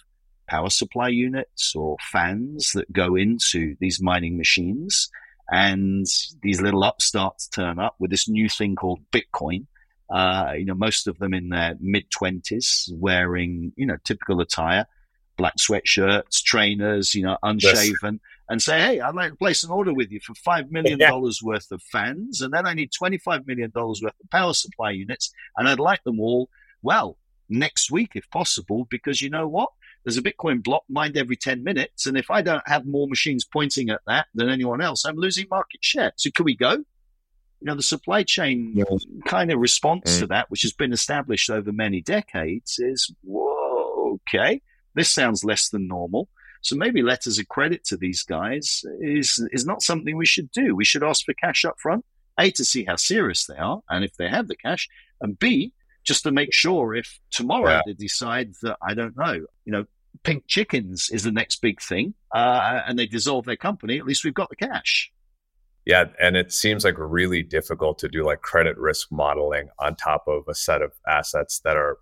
power 0.53 0.69
supply 0.69 1.09
units 1.09 1.75
or 1.75 1.97
fans 2.11 2.73
that 2.73 2.93
go 2.93 3.17
into 3.17 3.75
these 3.81 4.03
mining 4.03 4.37
machines. 4.37 5.09
And 5.51 6.07
these 6.43 6.61
little 6.61 6.85
upstarts 6.85 7.49
turn 7.49 7.79
up 7.79 7.97
with 7.99 8.11
this 8.11 8.29
new 8.29 8.49
thing 8.49 8.75
called 8.75 9.01
Bitcoin. 9.11 9.67
Uh, 10.11 10.53
you 10.59 10.67
know, 10.67 10.75
most 10.75 11.07
of 11.07 11.19
them 11.19 11.33
in 11.33 11.49
their 11.49 11.75
mid 11.81 12.11
twenties, 12.11 12.93
wearing 12.95 13.73
you 13.77 13.87
know 13.87 13.97
typical 14.05 14.41
attire, 14.41 14.87
black 15.37 15.57
sweatshirts, 15.57 16.43
trainers, 16.43 17.15
you 17.15 17.23
know, 17.23 17.39
unshaven, 17.43 18.15
yes. 18.15 18.45
and 18.49 18.63
say, 18.63 18.81
"Hey, 18.81 19.01
I'd 19.01 19.15
like 19.15 19.33
to 19.33 19.37
place 19.37 19.65
an 19.65 19.71
order 19.71 19.93
with 19.95 20.11
you 20.11 20.21
for 20.21 20.35
five 20.35 20.71
million 20.71 20.99
dollars 20.99 21.41
yeah. 21.43 21.49
worth 21.49 21.71
of 21.71 21.83
fans, 21.83 22.41
and 22.41 22.53
then 22.53 22.67
I 22.67 22.75
need 22.75 22.91
twenty-five 22.93 23.47
million 23.47 23.71
dollars 23.71 24.01
worth 24.03 24.15
of 24.23 24.31
power 24.31 24.55
supply 24.55 24.91
units, 24.91 25.33
and 25.57 25.69
I'd 25.69 25.81
like 25.81 26.03
them 26.05 26.21
all 26.21 26.49
well 26.83 27.17
next 27.53 27.91
week 27.91 28.13
if 28.15 28.29
possible, 28.31 28.87
because 28.91 29.21
you 29.21 29.31
know 29.31 29.47
what? 29.47 29.71
There's 30.05 30.17
a 30.17 30.23
Bitcoin 30.23 30.63
block 30.63 30.83
mined 30.89 31.17
every 31.17 31.37
10 31.37 31.63
minutes. 31.63 32.07
And 32.07 32.17
if 32.17 32.31
I 32.31 32.43
don't 32.43 32.67
have 32.67 32.87
more 32.87 33.07
machines 33.07 33.45
pointing 33.45 33.91
at 33.91 34.01
that 34.07 34.27
than 34.35 34.49
anyone 34.49 34.81
else, 34.81 35.05
I'm 35.05 35.17
losing 35.17 35.47
market 35.51 35.85
share. 35.85 36.13
So 36.17 36.31
can 36.35 36.45
we 36.45 36.57
go? 36.57 36.73
You 36.73 37.67
know, 37.67 37.77
the 37.77 37.83
supply 37.83 38.25
chain 38.25 38.83
kind 39.27 39.53
of 39.53 39.61
response 39.61 40.17
mm. 40.17 40.21
to 40.21 40.27
that, 40.29 40.51
which 40.51 40.63
has 40.63 40.73
been 40.73 40.93
established 40.93 41.49
over 41.49 41.71
many 41.71 42.01
decades, 42.01 42.81
is 42.81 43.15
whoa, 43.23 44.19
okay, 44.29 44.61
this 44.95 45.13
sounds 45.13 45.45
less 45.45 45.69
than 45.69 45.89
normal. 45.89 46.29
So 46.63 46.77
maybe 46.77 47.03
letters 47.03 47.39
of 47.39 47.49
credit 47.49 47.85
to 47.87 47.97
these 47.97 48.23
guys 48.23 48.85
is 49.01 49.45
is 49.53 49.67
not 49.67 49.83
something 49.83 50.17
we 50.17 50.27
should 50.27 50.51
do. 50.53 50.77
We 50.77 50.85
should 50.85 51.03
ask 51.03 51.25
for 51.25 51.35
cash 51.35 51.65
up 51.65 51.79
front, 51.79 52.05
A, 52.39 52.51
to 52.53 52.65
see 52.65 52.85
how 52.85 52.97
serious 52.97 53.47
they 53.47 53.57
are 53.57 53.81
and 53.91 54.05
if 54.05 54.17
they 54.17 54.29
have 54.29 54.49
the 54.49 54.57
cash, 54.57 54.89
and 55.21 55.39
B, 55.39 55.73
just 56.05 56.23
to 56.23 56.31
make 56.31 56.53
sure 56.53 56.95
if 56.95 57.19
tomorrow 57.31 57.71
yeah. 57.71 57.83
they 57.87 57.95
decide 57.95 58.53
that 58.63 58.77
I 58.83 58.95
don't 58.95 59.17
know, 59.17 59.45
you 59.65 59.73
know, 59.73 59.87
pink 60.23 60.45
chickens 60.47 61.11
is 61.11 61.25
the 61.25 61.33
next 61.33 61.61
big 61.63 61.81
thing, 61.81 62.15
uh, 62.35 62.83
and 62.87 62.99
they 62.99 63.07
dissolve 63.07 63.45
their 63.45 63.57
company, 63.57 63.99
at 63.99 64.07
least 64.07 64.25
we've 64.25 64.35
got 64.35 64.51
the 64.51 64.57
cash. 64.57 65.11
Yeah, 65.85 66.05
and 66.21 66.37
it 66.37 66.53
seems 66.53 66.85
like 66.85 66.95
really 66.97 67.43
difficult 67.43 67.99
to 67.99 68.09
do 68.09 68.25
like 68.25 68.41
credit 68.41 68.79
risk 68.79 69.11
modeling 69.11 69.69
on 69.81 69.97
top 69.97 70.25
of 70.29 70.45
a 70.49 70.55
set 70.55 70.81
of 70.81 70.93
assets 71.09 71.61
that 71.65 71.77
are 71.77 71.99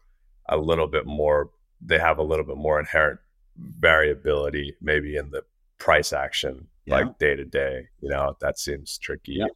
a 0.49 0.59
little 0.59 0.87
bit 0.87 1.07
more. 1.07 1.51
They 1.85 1.99
have 1.99 2.19
a 2.19 2.23
little 2.23 2.45
bit 2.45 2.57
more 2.57 2.79
inherent 2.79 3.21
variability, 3.57 4.77
maybe 4.81 5.17
in 5.17 5.31
the 5.31 5.45
price 5.79 6.13
action 6.13 6.69
Yeah. 6.87 6.97
like 6.97 7.19
day 7.19 7.37
to 7.37 7.45
day. 7.45 7.89
You 8.01 8.11
know, 8.11 8.37
that 8.41 8.59
seems 8.59 8.99
tricky. 8.99 9.35
Yeah. 9.35 9.47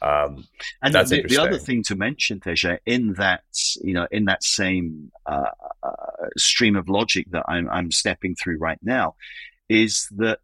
Um, 0.00 0.46
And 0.82 0.94
the, 0.94 1.24
the 1.28 1.38
other 1.38 1.58
thing 1.58 1.82
to 1.84 1.96
mention, 1.96 2.40
Teja, 2.40 2.78
in 2.86 3.14
that 3.14 3.44
you 3.80 3.94
know, 3.94 4.06
in 4.10 4.24
that 4.26 4.42
same 4.42 5.10
uh, 5.26 5.50
uh, 5.82 6.28
stream 6.36 6.76
of 6.76 6.88
logic 6.88 7.26
that 7.30 7.44
I'm, 7.48 7.68
I'm 7.70 7.90
stepping 7.90 8.34
through 8.34 8.58
right 8.58 8.78
now, 8.82 9.16
is 9.68 10.08
that 10.16 10.40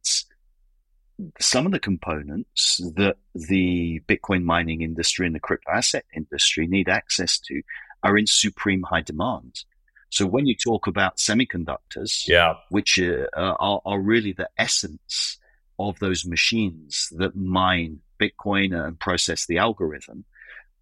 some 1.40 1.66
of 1.66 1.72
the 1.72 1.80
components 1.80 2.80
that 2.96 3.16
the 3.34 4.00
Bitcoin 4.06 4.44
mining 4.44 4.82
industry 4.82 5.26
and 5.26 5.34
the 5.34 5.40
crypto 5.40 5.70
asset 5.72 6.04
industry 6.14 6.66
need 6.66 6.88
access 6.88 7.38
to 7.40 7.62
are 8.02 8.16
in 8.16 8.26
supreme 8.26 8.82
high 8.82 9.02
demand. 9.02 9.64
So 10.10 10.26
when 10.26 10.46
you 10.46 10.54
talk 10.54 10.86
about 10.86 11.16
semiconductors, 11.18 12.26
yeah, 12.26 12.54
which 12.70 12.98
uh, 12.98 13.26
are, 13.34 13.80
are 13.84 14.00
really 14.00 14.32
the 14.32 14.48
essence 14.58 15.38
of 15.78 15.98
those 15.98 16.26
machines 16.26 17.12
that 17.16 17.36
mine 17.36 18.00
Bitcoin 18.18 18.74
and 18.74 18.98
process 18.98 19.46
the 19.46 19.58
algorithm. 19.58 20.24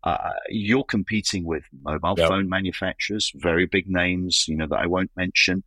Uh, 0.03 0.33
you're 0.49 0.85
competing 0.85 1.45
with 1.45 1.65
mobile 1.83 2.15
Yep. 2.17 2.29
phone 2.29 2.49
manufacturers, 2.49 3.33
very 3.35 3.67
big 3.67 3.89
names, 3.89 4.47
you 4.47 4.57
know, 4.57 4.67
that 4.69 4.79
I 4.79 4.87
won't 4.87 5.11
mention, 5.17 5.65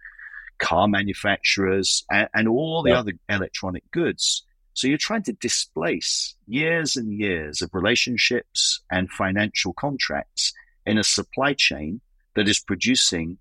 car 0.60 0.88
manufacturers, 0.88 2.06
and, 2.10 2.30
and 2.34 2.48
all 2.48 2.82
the 2.82 2.92
Yep. 2.92 3.00
other 3.00 3.14
electronic 3.28 3.84
goods. 3.92 4.46
So 4.74 4.88
you're 4.88 4.98
trying 4.98 5.24
to 5.24 5.34
displace 5.34 6.36
years 6.48 6.96
and 6.96 7.20
years 7.20 7.62
of 7.62 7.70
relationships 7.74 8.82
and 8.90 9.12
financial 9.12 9.74
contracts 9.74 10.54
in 10.86 10.98
a 10.98 11.04
supply 11.04 11.54
chain 11.54 12.00
that 12.36 12.48
is 12.48 12.62
producing 12.62 13.39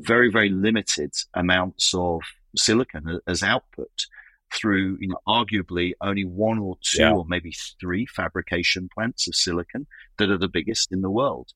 very, 0.00 0.30
very 0.30 0.48
limited 0.48 1.12
amounts 1.34 1.92
of 1.94 2.22
silicon 2.56 3.20
as 3.26 3.42
output 3.42 4.06
through, 4.52 4.96
you 5.00 5.08
know, 5.08 5.18
arguably 5.26 5.92
only 6.00 6.24
one 6.24 6.58
or 6.58 6.76
two 6.82 7.02
Yeah. 7.02 7.12
or 7.12 7.24
maybe 7.28 7.52
three 7.80 8.06
fabrication 8.06 8.88
plants 8.92 9.28
of 9.28 9.34
silicon 9.34 9.86
that 10.16 10.30
are 10.30 10.38
the 10.38 10.48
biggest 10.48 10.90
in 10.92 11.02
the 11.02 11.10
world. 11.10 11.52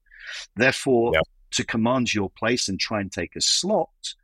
Therefore, 0.57 1.13
Yeah. 1.15 1.21
to 1.53 1.65
command 1.65 2.13
your 2.13 2.31
place 2.31 2.69
and 2.69 2.79
try 2.79 3.01
and 3.01 3.11
take 3.11 3.35
a 3.35 3.41
slot, 3.41 4.15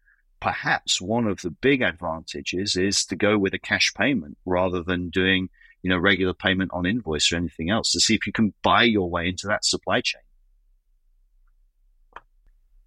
perhaps 0.41 1.01
one 1.01 1.27
of 1.27 1.41
the 1.41 1.51
big 1.51 1.81
advantages 1.83 2.77
is 2.77 3.05
to 3.07 3.17
go 3.17 3.39
with 3.39 3.55
a 3.55 3.59
cash 3.59 3.93
payment 3.95 4.37
rather 4.45 4.83
than 4.83 5.11
doing, 5.11 5.49
you 5.83 5.91
know, 5.91 5.99
regular 5.99 6.35
payment 6.35 6.71
on 6.75 6.85
invoice 6.87 7.33
or 7.33 7.37
anything 7.37 7.71
else 7.71 7.93
to 7.93 8.01
see 8.01 8.15
if 8.15 8.27
you 8.27 8.33
can 8.33 8.53
buy 8.63 8.83
your 8.83 9.09
way 9.11 9.29
into 9.29 9.47
that 9.47 9.65
supply 9.65 10.01
chain. 10.01 10.23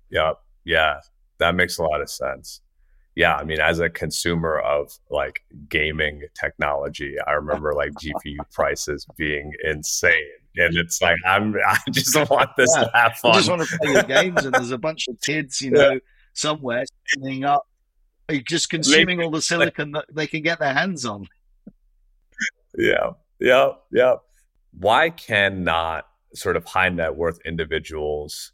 yeah, 0.10 0.34
yeah. 0.66 1.00
That 1.42 1.56
makes 1.56 1.78
a 1.80 1.84
lot 1.84 2.02
of 2.02 2.10
sense. 2.10 2.62
Yeah, 3.16 3.36
I 3.36 3.44
mean, 3.44 3.60
as 3.60 3.80
a 3.80 3.90
consumer 3.90 4.60
of 4.60 4.98
like 5.10 5.44
gaming 5.68 6.22
technology, 6.40 7.16
I 7.28 7.32
remember 7.34 7.74
like 7.74 7.92
GPU 7.94 8.38
prices 8.54 9.06
being 9.18 9.52
insane, 9.66 10.14
and 10.56 10.78
it's 10.78 11.02
like 11.02 11.18
I'm 11.26 11.56
I 11.68 11.78
just 11.92 12.16
want 12.30 12.52
this 12.56 12.70
Yeah. 12.78 12.84
to 12.86 12.92
have 12.94 13.12
You 13.16 13.22
fun. 13.22 13.34
just 13.34 13.50
want 13.50 13.62
to 13.68 13.78
play 13.80 13.92
your 13.92 14.04
games, 14.04 14.46
and 14.46 14.54
there's 14.54 14.72
a 14.72 14.78
bunch 14.78 15.08
of 15.10 15.20
kids, 15.26 15.62
you 15.62 15.72
know, 15.72 16.00
somewhere 16.34 16.86
standing 17.08 17.44
up, 17.44 17.68
just 18.48 18.70
consuming 18.70 19.22
all 19.22 19.32
the 19.32 19.42
silicon 19.42 19.92
that 19.92 20.06
they 20.14 20.28
can 20.28 20.42
get 20.44 20.60
their 20.60 20.74
hands 20.74 21.04
on. 21.04 21.28
Yeah, 22.78 23.12
yeah, 23.40 23.72
yeah. 23.92 24.16
Why 24.72 25.10
cannot 25.10 26.08
sort 26.34 26.56
of 26.56 26.64
high 26.66 26.88
net 26.90 27.16
worth 27.18 27.40
individuals 27.44 28.54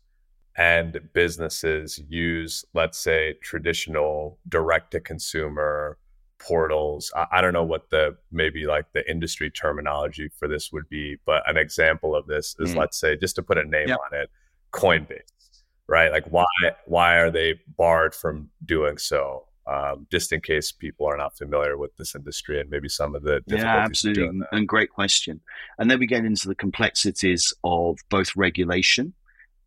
and 0.58 1.00
businesses 1.14 2.00
use, 2.10 2.66
let's 2.74 2.98
say, 2.98 3.34
traditional 3.44 4.40
direct 4.50 4.92
to 4.92 5.00
consumer 5.00 5.98
portals? 6.40 7.12
I, 7.16 7.26
I 7.34 7.42
don't 7.42 7.54
know 7.54 7.64
what 7.64 7.90
the 7.90 8.18
maybe 8.32 8.66
like 8.66 8.92
the 8.94 9.10
industry 9.10 9.50
terminology 9.52 10.30
for 10.38 10.48
this 10.48 10.72
would 10.72 10.90
be, 10.90 11.18
but 11.26 11.48
an 11.50 11.58
example 11.58 12.16
of 12.16 12.26
this 12.28 12.56
is, 12.60 12.74
Mm. 12.74 12.78
let's 12.78 13.00
say, 13.00 13.16
just 13.16 13.36
to 13.36 13.44
put 13.44 13.58
a 13.58 13.64
name 13.64 13.90
Yep. 13.90 13.98
on 14.12 14.20
it, 14.20 14.30
Coinbase, 14.74 15.64
right? 15.88 16.12
Like, 16.12 16.26
why 16.32 16.46
why 16.86 17.18
are 17.18 17.30
they 17.32 17.60
barred 17.78 18.14
from 18.16 18.50
doing 18.66 18.98
so? 18.98 19.44
Um, 19.68 20.08
just 20.10 20.32
in 20.32 20.40
case 20.40 20.72
people 20.72 21.06
are 21.08 21.18
not 21.18 21.38
familiar 21.38 21.78
with 21.78 21.96
this 21.98 22.16
industry 22.16 22.62
and 22.62 22.70
maybe 22.70 22.88
some 22.88 23.16
of 23.16 23.22
the 23.24 23.42
difficulties 23.48 23.64
Yeah, 23.66 23.84
absolutely. 23.84 24.40
And 24.54 24.66
great 24.66 24.90
question. 24.90 25.42
And 25.78 25.92
then 25.92 26.00
we 26.00 26.08
get 26.08 26.24
into 26.24 26.48
the 26.48 26.56
complexities 26.56 27.54
of 27.66 27.98
both 28.10 28.34
regulation 28.38 29.14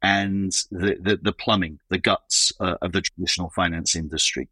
and 0.03 0.53
the, 0.71 0.97
the, 1.01 1.19
the 1.21 1.33
plumbing, 1.33 1.79
the 1.91 1.99
guts 1.99 2.53
uh, 2.61 2.77
of 2.83 2.93
the 2.93 3.03
traditional 3.03 3.51
finance 3.51 3.95
industry. 3.95 4.49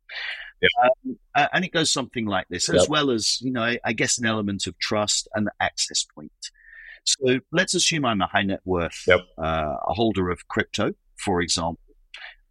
Yeah. 0.61 0.69
Um, 1.07 1.49
and 1.52 1.64
it 1.64 1.73
goes 1.73 1.93
something 1.93 2.26
like 2.26 2.49
this, 2.49 2.69
as 2.69 2.88
well 2.88 3.11
as, 3.11 3.40
you 3.40 3.52
know, 3.52 3.76
I, 3.85 3.93
guess 3.93 4.19
an 4.19 4.26
element 4.26 4.67
of 4.67 4.78
trust 4.78 5.28
and 5.35 5.47
the 5.47 5.52
access 5.61 6.05
point. 6.05 6.33
So 7.05 7.38
let's 7.52 7.75
assume 7.75 8.05
I'm 8.05 8.21
a 8.21 8.26
high 8.26 8.43
net 8.43 8.61
worth 8.64 9.05
Yep. 9.07 9.21
uh, 9.38 9.76
a 9.87 9.95
holder 9.95 10.31
of 10.31 10.49
crypto, 10.49 10.95
for 11.17 11.40
example, 11.40 11.81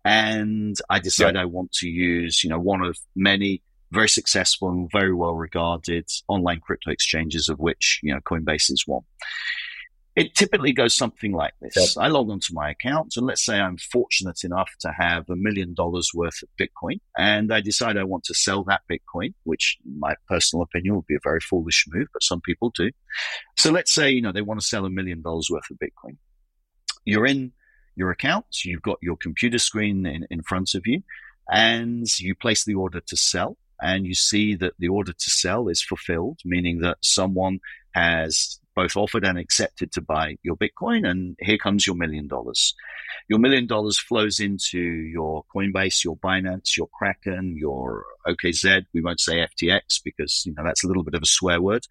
and 0.06 0.78
I 0.90 1.00
decide 1.00 1.36
I 1.36 1.46
want 1.46 1.74
to 1.74 1.88
use, 1.90 2.44
you 2.44 2.50
know, 2.50 2.60
one 2.60 2.82
of 2.82 2.98
many 3.16 3.62
very 3.92 4.10
successful 4.10 4.70
and 4.70 4.90
very 4.92 5.14
well 5.14 5.34
regarded 5.34 6.10
online 6.28 6.60
crypto 6.60 6.92
exchanges, 6.92 7.50
of 7.50 7.60
which 7.60 8.00
you 8.04 8.14
know 8.14 8.20
Coinbase 8.22 8.72
is 8.72 8.84
one. 8.86 9.04
It 10.18 10.34
typically 10.34 10.74
goes 10.74 10.96
something 10.96 11.32
like 11.32 11.54
this. 11.62 11.96
Yep. 11.96 12.04
I 12.04 12.08
log 12.08 12.32
onto 12.32 12.52
my 12.52 12.72
account, 12.72 13.14
and 13.16 13.28
let's 13.28 13.46
say 13.46 13.60
I'm 13.60 13.78
fortunate 13.78 14.44
enough 14.44 14.72
to 14.80 14.92
have 14.92 15.30
a 15.30 15.36
million 15.36 15.76
dollars 15.76 16.10
worth 16.12 16.42
of 16.42 16.50
Bitcoin, 16.60 17.00
and 17.16 17.54
I 17.54 17.62
decide 17.62 17.98
I 17.98 18.04
want 18.04 18.24
to 18.24 18.34
sell 18.34 18.64
that 18.64 18.82
Bitcoin, 18.92 19.36
which, 19.44 19.78
in 19.86 20.00
my 20.00 20.16
personal 20.28 20.64
opinion, 20.64 20.96
would 20.96 21.06
be 21.06 21.14
a 21.14 21.20
very 21.24 21.40
foolish 21.40 21.86
move, 21.88 22.08
but 22.12 22.24
some 22.24 22.42
people 22.42 22.72
do. 22.76 22.90
So 23.58 23.72
let's 23.72 23.94
say 23.94 24.10
you 24.10 24.24
know 24.24 24.32
they 24.32 24.42
want 24.42 24.60
to 24.60 24.66
sell 24.66 24.86
a 24.86 24.90
million 24.90 25.22
dollars 25.22 25.50
worth 25.52 25.70
of 25.70 25.78
Bitcoin. 25.78 26.18
You're 27.06 27.28
in 27.28 27.52
your 27.96 28.10
account, 28.10 28.48
you've 28.66 28.82
got 28.82 28.98
your 29.04 29.18
computer 29.18 29.60
screen 29.60 30.08
in, 30.08 30.26
in 30.32 30.42
front 30.42 30.74
of 30.74 30.88
you, 30.88 31.04
and 31.52 32.08
you 32.20 32.34
place 32.34 32.66
the 32.66 32.74
order 32.74 33.02
to 33.02 33.16
sell 33.16 33.56
and 33.80 34.08
you 34.08 34.16
see 34.16 34.56
that 34.56 34.74
the 34.80 34.88
order 34.88 35.14
to 35.14 35.30
sell 35.30 35.68
is 35.68 35.82
fulfilled, 35.84 36.40
meaning 36.44 36.80
that 36.80 36.98
someone 37.02 37.60
has 37.94 38.60
both 38.78 38.96
offered 38.96 39.26
and 39.26 39.40
accepted 39.40 39.92
to 39.92 40.02
buy 40.02 40.38
your 40.44 40.56
Bitcoin, 40.56 41.10
and 41.10 41.36
here 41.40 41.58
comes 41.58 41.88
your 41.88 41.96
million 41.96 42.28
dollars. 42.28 42.76
Your 43.28 43.40
million 43.40 43.66
dollars 43.66 43.98
flows 43.98 44.40
into 44.40 44.80
your 44.80 45.44
Coinbase, 45.54 46.04
your 46.04 46.16
Binance, 46.16 46.78
your 46.78 46.88
Kraken, 46.88 47.58
your 47.58 48.06
OKX. 48.28 48.86
We 48.94 49.02
won't 49.02 49.20
say 49.20 49.38
FTX 49.38 50.00
because 50.06 50.44
you 50.46 50.54
know 50.54 50.64
that's 50.64 50.84
a 50.84 50.88
little 50.88 51.04
bit 51.04 51.16
of 51.16 51.24
a 51.24 51.26
swear 51.26 51.60
word, 51.60 51.88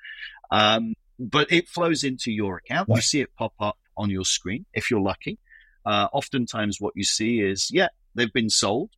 um, 0.53 0.95
but 1.19 1.51
it 1.51 1.69
flows 1.69 2.05
into 2.05 2.31
your 2.31 2.59
account. 2.59 2.89
You 2.89 3.01
see 3.01 3.21
it 3.21 3.35
pop 3.37 3.55
up 3.59 3.79
on 3.97 4.09
your 4.09 4.25
screen 4.25 4.65
if 4.73 4.89
you're 4.89 5.01
lucky. 5.01 5.41
Uh, 5.85 6.07
oftentimes, 6.13 6.81
what 6.81 6.93
you 6.95 7.03
see 7.03 7.41
is, 7.41 7.69
yeah, 7.73 7.89
they've 8.15 8.33
been 8.33 8.51
sold 8.51 8.91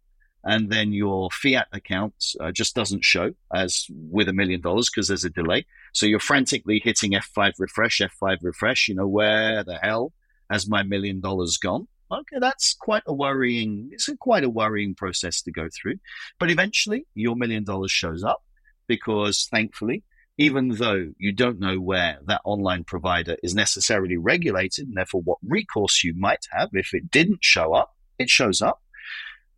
and 0.44 0.70
then 0.70 0.92
your 0.92 1.30
fiat 1.30 1.66
account 1.72 2.14
uh, 2.40 2.52
just 2.52 2.74
doesn't 2.74 3.04
show 3.04 3.32
as 3.54 3.86
with 3.90 4.28
a 4.28 4.32
million 4.32 4.60
dollars 4.60 4.88
because 4.88 5.08
there's 5.08 5.24
a 5.24 5.30
delay. 5.30 5.66
So 5.92 6.06
you're 6.06 6.20
frantically 6.20 6.80
hitting 6.82 7.12
F5 7.12 7.54
refresh, 7.58 8.00
F5 8.00 8.38
refresh. 8.42 8.88
You 8.88 8.94
know, 8.94 9.08
where 9.08 9.64
the 9.64 9.78
hell 9.82 10.12
has 10.50 10.68
my 10.68 10.82
million 10.82 11.20
dollars 11.20 11.56
gone? 11.56 11.88
Okay, 12.10 12.38
that's 12.40 12.74
quite 12.74 13.02
a 13.06 13.12
worrying, 13.12 13.90
it's 13.92 14.08
a 14.08 14.16
quite 14.16 14.44
a 14.44 14.48
worrying 14.48 14.94
process 14.94 15.42
to 15.42 15.52
go 15.52 15.68
through. 15.68 15.96
But 16.38 16.50
eventually 16.50 17.06
your 17.14 17.36
million 17.36 17.64
dollars 17.64 17.90
shows 17.90 18.24
up 18.24 18.42
because 18.86 19.46
thankfully, 19.50 20.04
even 20.38 20.68
though 20.68 21.10
you 21.18 21.32
don't 21.32 21.58
know 21.58 21.78
where 21.80 22.18
that 22.26 22.40
online 22.44 22.84
provider 22.84 23.36
is 23.42 23.54
necessarily 23.54 24.16
regulated 24.16 24.86
and 24.86 24.96
therefore 24.96 25.20
what 25.22 25.38
recourse 25.46 26.02
you 26.04 26.14
might 26.16 26.46
have 26.52 26.70
if 26.72 26.94
it 26.94 27.10
didn't 27.10 27.44
show 27.44 27.74
up, 27.74 27.94
it 28.18 28.30
shows 28.30 28.62
up 28.62 28.80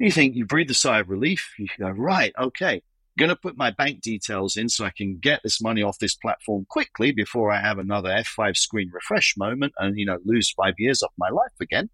you 0.01 0.11
think 0.11 0.35
you 0.35 0.47
breathe 0.47 0.71
a 0.71 0.75
sigh 0.75 1.01
of 1.01 1.11
relief. 1.11 1.53
You 1.59 1.69
go, 1.79 1.91
right, 1.91 2.33
okay, 2.39 2.83
going 3.19 3.29
to 3.29 3.37
put 3.37 3.57
my 3.57 3.71
bank 3.71 4.01
details 4.01 4.57
in 4.57 4.71
so 4.71 4.85
I 4.87 4.93
can 4.97 5.19
get 5.19 5.43
this 5.43 5.61
money 5.61 5.83
off 5.83 5.99
this 5.99 6.15
platform 6.15 6.67
quickly 6.69 7.13
before 7.13 7.53
I 7.53 7.61
have 7.61 7.79
another 7.79 8.09
F5 8.09 8.57
screen 8.57 8.91
refresh 8.93 9.37
moment 9.37 9.75
and, 9.79 9.99
you 9.99 10.07
know, 10.07 10.19
lose 10.25 10.51
five 10.51 10.75
years 10.79 11.03
off 11.03 11.13
my 11.19 11.29
life 11.29 11.53
again. 11.61 11.91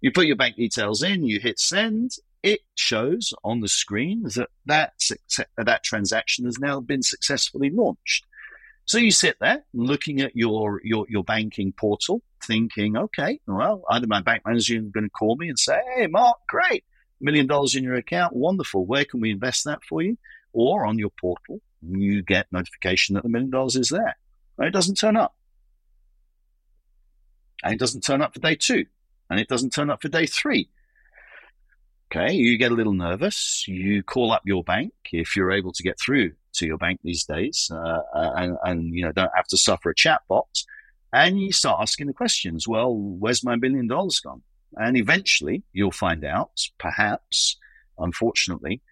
You 0.00 0.10
put 0.10 0.26
your 0.26 0.36
bank 0.36 0.56
details 0.56 1.02
in, 1.02 1.24
you 1.24 1.38
hit 1.38 1.58
send. 1.58 2.12
It 2.42 2.60
shows 2.76 3.34
on 3.44 3.60
the 3.60 3.68
screen 3.68 4.24
that 4.34 4.48
that, 4.64 4.92
that 5.58 5.82
transaction 5.82 6.46
has 6.46 6.58
now 6.58 6.80
been 6.80 7.02
successfully 7.02 7.70
launched. 7.70 8.26
So 8.86 8.98
you 8.98 9.10
sit 9.10 9.36
there 9.40 9.64
looking 9.74 10.20
at 10.20 10.34
your, 10.34 10.80
your, 10.82 11.06
your 11.10 11.24
banking 11.24 11.72
portal, 11.72 12.22
thinking, 12.42 12.96
okay, 12.96 13.40
well, 13.46 13.82
either 13.90 14.06
my 14.06 14.20
bank 14.22 14.42
manager 14.46 14.76
is 14.76 14.90
going 14.90 15.04
to 15.04 15.10
call 15.10 15.36
me 15.36 15.48
and 15.48 15.58
say, 15.58 15.78
hey, 15.96 16.06
Marc, 16.06 16.38
great 16.48 16.84
million 17.24 17.46
dollars 17.46 17.74
in 17.74 17.82
your 17.82 17.94
account. 17.94 18.36
Wonderful. 18.36 18.84
Where 18.84 19.04
can 19.04 19.20
we 19.20 19.30
invest 19.30 19.64
that 19.64 19.82
for 19.84 20.02
you? 20.02 20.16
Or 20.52 20.86
on 20.86 20.98
your 20.98 21.10
portal, 21.20 21.60
you 21.82 22.22
get 22.22 22.52
notification 22.52 23.14
that 23.14 23.24
the 23.24 23.28
million 23.28 23.50
dollars 23.50 23.76
is 23.76 23.88
there. 23.88 24.16
And 24.58 24.68
it 24.68 24.72
doesn't 24.72 24.96
turn 24.96 25.16
up. 25.16 25.34
And 27.64 27.74
it 27.74 27.80
doesn't 27.80 28.02
turn 28.02 28.22
up 28.22 28.34
for 28.34 28.40
day 28.40 28.54
two. 28.54 28.86
And 29.30 29.40
it 29.40 29.48
doesn't 29.48 29.70
turn 29.70 29.90
up 29.90 30.02
for 30.02 30.08
day 30.08 30.26
three. 30.26 30.68
Okay, 32.14 32.32
you 32.34 32.56
get 32.58 32.70
a 32.70 32.74
little 32.74 32.92
nervous. 32.92 33.66
You 33.66 34.02
call 34.02 34.30
up 34.30 34.42
your 34.44 34.62
bank 34.62 34.92
if 35.10 35.34
you're 35.34 35.50
able 35.50 35.72
to 35.72 35.82
get 35.82 35.98
through 35.98 36.32
to 36.54 36.66
your 36.66 36.78
bank 36.78 37.00
these 37.02 37.24
days, 37.24 37.68
uh, 37.72 38.00
and, 38.14 38.56
and 38.62 38.94
you 38.94 39.04
know 39.04 39.10
don't 39.10 39.32
have 39.34 39.48
to 39.48 39.56
suffer 39.56 39.90
a 39.90 39.94
chat 39.94 40.20
chatbot. 40.30 40.64
And 41.12 41.40
you 41.40 41.50
start 41.52 41.80
asking 41.80 42.06
the 42.08 42.12
questions. 42.12 42.68
Well, 42.68 42.94
where's 42.94 43.42
my 43.42 43.56
million 43.56 43.88
dollars 43.88 44.20
gone? 44.20 44.42
And 44.76 44.96
eventually, 44.96 45.62
you'll 45.72 45.90
find 45.90 46.24
out, 46.24 46.68
perhaps, 46.78 47.56
unfortunately, 47.98 48.82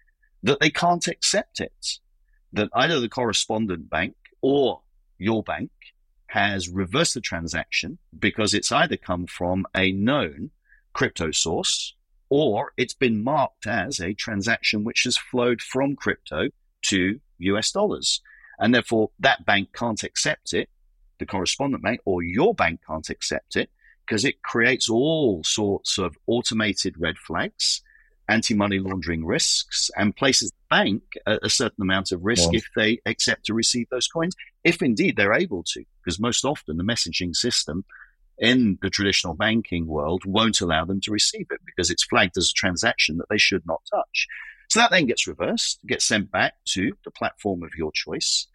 that 0.43 0.59
they 0.59 0.69
can't 0.69 1.07
accept 1.07 1.59
it. 1.59 1.99
That 2.51 2.69
either 2.73 2.99
the 2.99 3.09
correspondent 3.09 3.89
bank 3.89 4.15
or 4.41 4.81
your 5.17 5.43
bank 5.43 5.71
has 6.27 6.69
reversed 6.69 7.13
the 7.13 7.21
transaction 7.21 7.97
because 8.17 8.53
it's 8.53 8.71
either 8.71 8.97
come 8.97 9.27
from 9.27 9.65
a 9.75 9.91
known 9.91 10.51
crypto 10.93 11.31
source 11.31 11.95
or 12.29 12.73
it's 12.77 12.93
been 12.93 13.23
marked 13.23 13.67
as 13.67 13.99
a 13.99 14.13
transaction 14.13 14.83
which 14.83 15.03
has 15.03 15.17
flowed 15.17 15.61
from 15.61 15.95
crypto 15.95 16.49
to 16.81 17.19
US 17.39 17.71
dollars. 17.71 18.21
And 18.59 18.73
therefore, 18.73 19.11
that 19.19 19.45
bank 19.45 19.69
can't 19.73 20.01
accept 20.03 20.53
it, 20.53 20.69
the 21.19 21.25
correspondent 21.25 21.83
bank, 21.83 22.01
or 22.05 22.23
your 22.23 22.53
bank 22.53 22.81
can't 22.87 23.09
accept 23.09 23.55
it 23.55 23.69
because 24.05 24.25
it 24.25 24.41
creates 24.41 24.89
all 24.89 25.43
sorts 25.43 25.97
of 25.97 26.15
automated 26.27 26.95
red 26.99 27.17
flags, 27.17 27.81
anti 28.29 28.53
money 28.53 28.79
laundering 28.79 29.25
risks, 29.25 29.89
and 29.97 30.15
places 30.15 30.51
the 30.51 30.75
bank 30.75 31.01
at 31.25 31.39
a 31.43 31.49
certain 31.49 31.81
amount 31.81 32.11
of 32.11 32.23
risk 32.23 32.49
if 32.53 32.65
they 32.75 32.99
accept 33.05 33.45
to 33.45 33.53
receive 33.53 33.87
those 33.89 34.07
coins, 34.07 34.35
if 34.63 34.81
indeed 34.81 35.15
they're 35.15 35.33
able 35.33 35.63
to, 35.63 35.83
because 36.03 36.19
most 36.19 36.45
often 36.45 36.77
the 36.77 36.83
messaging 36.83 37.35
system 37.35 37.83
in 38.39 38.77
the 38.81 38.89
traditional 38.89 39.33
banking 39.33 39.87
world 39.87 40.23
won't 40.25 40.61
allow 40.61 40.83
them 40.85 40.99
to 41.01 41.11
receive 41.11 41.45
it 41.51 41.61
because 41.65 41.89
it's 41.89 42.03
flagged 42.03 42.37
as 42.37 42.49
a 42.49 42.53
transaction 42.53 43.17
that 43.17 43.29
they 43.29 43.37
should 43.37 43.65
not 43.65 43.81
touch. 43.93 44.27
So 44.69 44.79
that 44.79 44.91
then 44.91 45.05
gets 45.05 45.27
reversed, 45.27 45.79
gets 45.85 46.05
sent 46.05 46.31
back 46.31 46.53
to 46.69 46.93
the 47.05 47.11
platform 47.11 47.63
of 47.63 47.69
your 47.77 47.91
choice. 47.91 48.47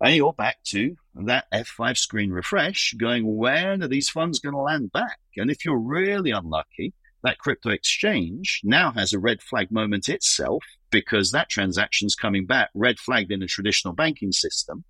And 0.00 0.14
you're 0.14 0.32
back 0.32 0.62
to 0.66 0.96
that 1.14 1.50
F5 1.52 1.98
screen 1.98 2.30
refresh 2.30 2.94
going, 2.94 3.36
when 3.36 3.82
are 3.82 3.88
these 3.88 4.08
funds 4.08 4.38
going 4.38 4.54
to 4.54 4.60
land 4.60 4.92
back? 4.92 5.18
And 5.36 5.50
if 5.50 5.64
you're 5.64 5.78
really 5.78 6.30
unlucky, 6.30 6.94
that 7.24 7.38
crypto 7.38 7.70
exchange 7.70 8.60
now 8.62 8.92
has 8.92 9.12
a 9.12 9.18
red 9.18 9.42
flag 9.42 9.72
moment 9.72 10.08
itself 10.08 10.62
because 10.90 11.32
that 11.32 11.48
transaction's 11.48 12.14
coming 12.14 12.46
back 12.46 12.70
red 12.74 12.98
flagged 12.98 13.32
in 13.32 13.42
a 13.42 13.46
traditional 13.46 13.92
banking 13.92 14.30
system. 14.30 14.84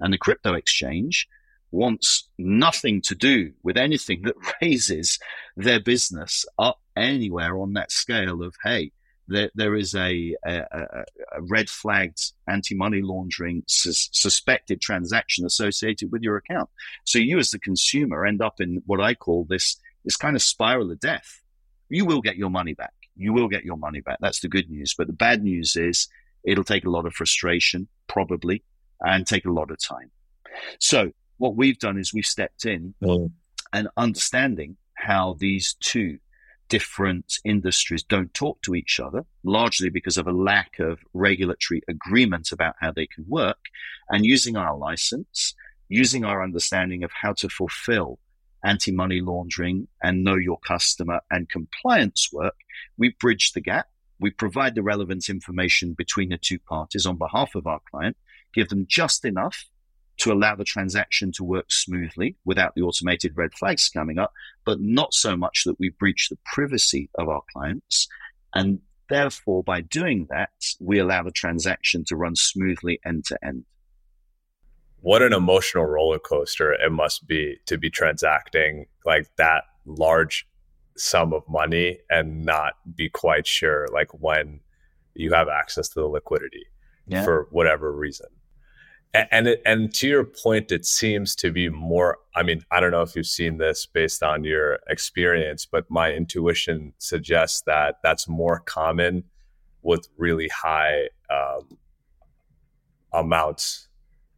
And 0.00 0.12
the 0.12 0.18
crypto 0.18 0.54
exchange 0.54 1.28
wants 1.70 2.28
nothing 2.36 3.00
to 3.02 3.14
do 3.14 3.52
with 3.62 3.76
anything 3.76 4.22
that 4.22 4.34
raises 4.62 5.18
their 5.56 5.80
business 5.80 6.44
up 6.58 6.80
anywhere 6.96 7.58
on 7.58 7.74
that 7.74 7.92
scale 7.92 8.42
of, 8.42 8.56
hey, 8.64 8.90
there, 9.28 9.50
there 9.54 9.76
is 9.76 9.94
a, 9.94 10.34
a, 10.44 10.62
a 11.32 11.42
red 11.42 11.68
flagged 11.68 12.32
anti 12.48 12.74
money 12.74 13.02
laundering 13.02 13.62
sus- 13.66 14.08
suspected 14.12 14.80
transaction 14.80 15.44
associated 15.44 16.10
with 16.10 16.22
your 16.22 16.36
account. 16.36 16.68
So 17.04 17.18
you, 17.18 17.38
as 17.38 17.50
the 17.50 17.58
consumer, 17.58 18.26
end 18.26 18.42
up 18.42 18.60
in 18.60 18.82
what 18.86 19.00
I 19.00 19.14
call 19.14 19.46
this 19.48 19.76
this 20.04 20.16
kind 20.16 20.34
of 20.36 20.42
spiral 20.42 20.90
of 20.90 21.00
death. 21.00 21.42
You 21.88 22.04
will 22.04 22.20
get 22.20 22.36
your 22.36 22.50
money 22.50 22.74
back. 22.74 22.94
You 23.16 23.32
will 23.32 23.48
get 23.48 23.64
your 23.64 23.76
money 23.76 24.00
back. 24.00 24.18
That's 24.20 24.40
the 24.40 24.48
good 24.48 24.70
news. 24.70 24.94
But 24.96 25.06
the 25.06 25.12
bad 25.12 25.42
news 25.42 25.76
is 25.76 26.08
it'll 26.44 26.64
take 26.64 26.84
a 26.84 26.90
lot 26.90 27.06
of 27.06 27.14
frustration, 27.14 27.88
probably, 28.06 28.62
and 29.00 29.26
take 29.26 29.44
a 29.44 29.52
lot 29.52 29.70
of 29.70 29.78
time. 29.78 30.10
So 30.78 31.12
what 31.36 31.56
we've 31.56 31.78
done 31.78 31.98
is 31.98 32.14
we've 32.14 32.26
stepped 32.26 32.64
in 32.64 32.94
mm. 33.02 33.30
and 33.72 33.88
understanding 33.96 34.76
how 34.94 35.36
these 35.38 35.74
two 35.80 36.18
different 36.68 37.38
industries 37.44 38.02
don't 38.02 38.32
talk 38.34 38.60
to 38.62 38.74
each 38.74 39.00
other, 39.00 39.24
largely 39.44 39.88
because 39.88 40.16
of 40.16 40.26
a 40.26 40.32
lack 40.32 40.78
of 40.78 41.00
regulatory 41.14 41.82
agreement 41.88 42.52
about 42.52 42.74
how 42.80 42.92
they 42.92 43.06
can 43.06 43.24
work, 43.28 43.58
and 44.10 44.24
using 44.24 44.56
our 44.56 44.76
license, 44.76 45.54
using 45.88 46.24
our 46.24 46.42
understanding 46.42 47.02
of 47.04 47.10
how 47.12 47.32
to 47.32 47.48
fulfill 47.48 48.18
anti 48.64 48.92
money 48.92 49.20
laundering 49.20 49.88
and 50.02 50.24
know 50.24 50.36
your 50.36 50.58
customer 50.58 51.20
and 51.30 51.48
compliance 51.48 52.30
work, 52.32 52.56
we 52.96 53.14
bridge 53.20 53.52
the 53.52 53.60
gap. 53.60 53.86
We 54.20 54.30
provide 54.30 54.74
the 54.74 54.82
relevant 54.82 55.28
information 55.28 55.94
between 55.96 56.30
the 56.30 56.38
two 56.38 56.58
parties 56.58 57.06
on 57.06 57.18
behalf 57.18 57.54
of 57.54 57.66
our 57.66 57.80
client, 57.90 58.16
give 58.52 58.68
them 58.68 58.86
just 58.88 59.24
enough 59.24 59.66
to 60.18 60.32
allow 60.32 60.56
the 60.56 60.64
transaction 60.64 61.30
to 61.32 61.44
work 61.44 61.70
smoothly 61.70 62.36
without 62.44 62.74
the 62.74 62.82
automated 62.82 63.36
red 63.36 63.54
flags 63.54 63.88
coming 63.88 64.18
up, 64.18 64.32
but 64.68 64.82
not 64.82 65.14
so 65.14 65.34
much 65.34 65.62
that 65.64 65.78
we 65.78 65.88
breach 65.88 66.28
the 66.28 66.36
privacy 66.44 67.08
of 67.18 67.26
our 67.26 67.40
clients. 67.50 68.06
And 68.54 68.80
therefore, 69.08 69.62
by 69.62 69.80
doing 69.80 70.26
that, 70.28 70.50
we 70.78 70.98
allow 70.98 71.22
the 71.22 71.30
transaction 71.30 72.04
to 72.08 72.16
run 72.16 72.36
smoothly 72.36 73.00
end 73.02 73.24
to 73.28 73.38
end. 73.42 73.64
What 75.00 75.22
an 75.22 75.32
emotional 75.32 75.86
roller 75.86 76.18
coaster 76.18 76.70
it 76.70 76.92
must 76.92 77.26
be 77.26 77.56
to 77.64 77.78
be 77.78 77.88
transacting 77.88 78.84
like 79.06 79.34
that 79.38 79.64
large 79.86 80.46
sum 80.98 81.32
of 81.32 81.48
money 81.48 82.00
and 82.10 82.44
not 82.44 82.74
be 82.94 83.08
quite 83.08 83.46
sure 83.46 83.86
like 83.90 84.10
when 84.20 84.60
you 85.14 85.32
have 85.32 85.48
access 85.48 85.88
to 85.88 86.00
the 86.00 86.06
liquidity 86.06 86.66
yeah. 87.06 87.24
for 87.24 87.48
whatever 87.52 87.90
reason 87.90 88.26
and 89.14 89.46
it, 89.48 89.62
and 89.64 89.92
to 89.94 90.08
your 90.08 90.24
point 90.24 90.70
it 90.70 90.84
seems 90.84 91.34
to 91.34 91.50
be 91.50 91.68
more 91.68 92.18
i 92.36 92.42
mean 92.42 92.62
i 92.70 92.80
don't 92.80 92.90
know 92.90 93.02
if 93.02 93.16
you've 93.16 93.26
seen 93.26 93.58
this 93.58 93.86
based 93.86 94.22
on 94.22 94.44
your 94.44 94.78
experience 94.88 95.64
but 95.64 95.84
my 95.90 96.12
intuition 96.12 96.92
suggests 96.98 97.62
that 97.62 97.96
that's 98.02 98.28
more 98.28 98.60
common 98.60 99.24
with 99.82 100.08
really 100.16 100.48
high 100.48 101.08
um, 101.30 101.78
amounts 103.12 103.88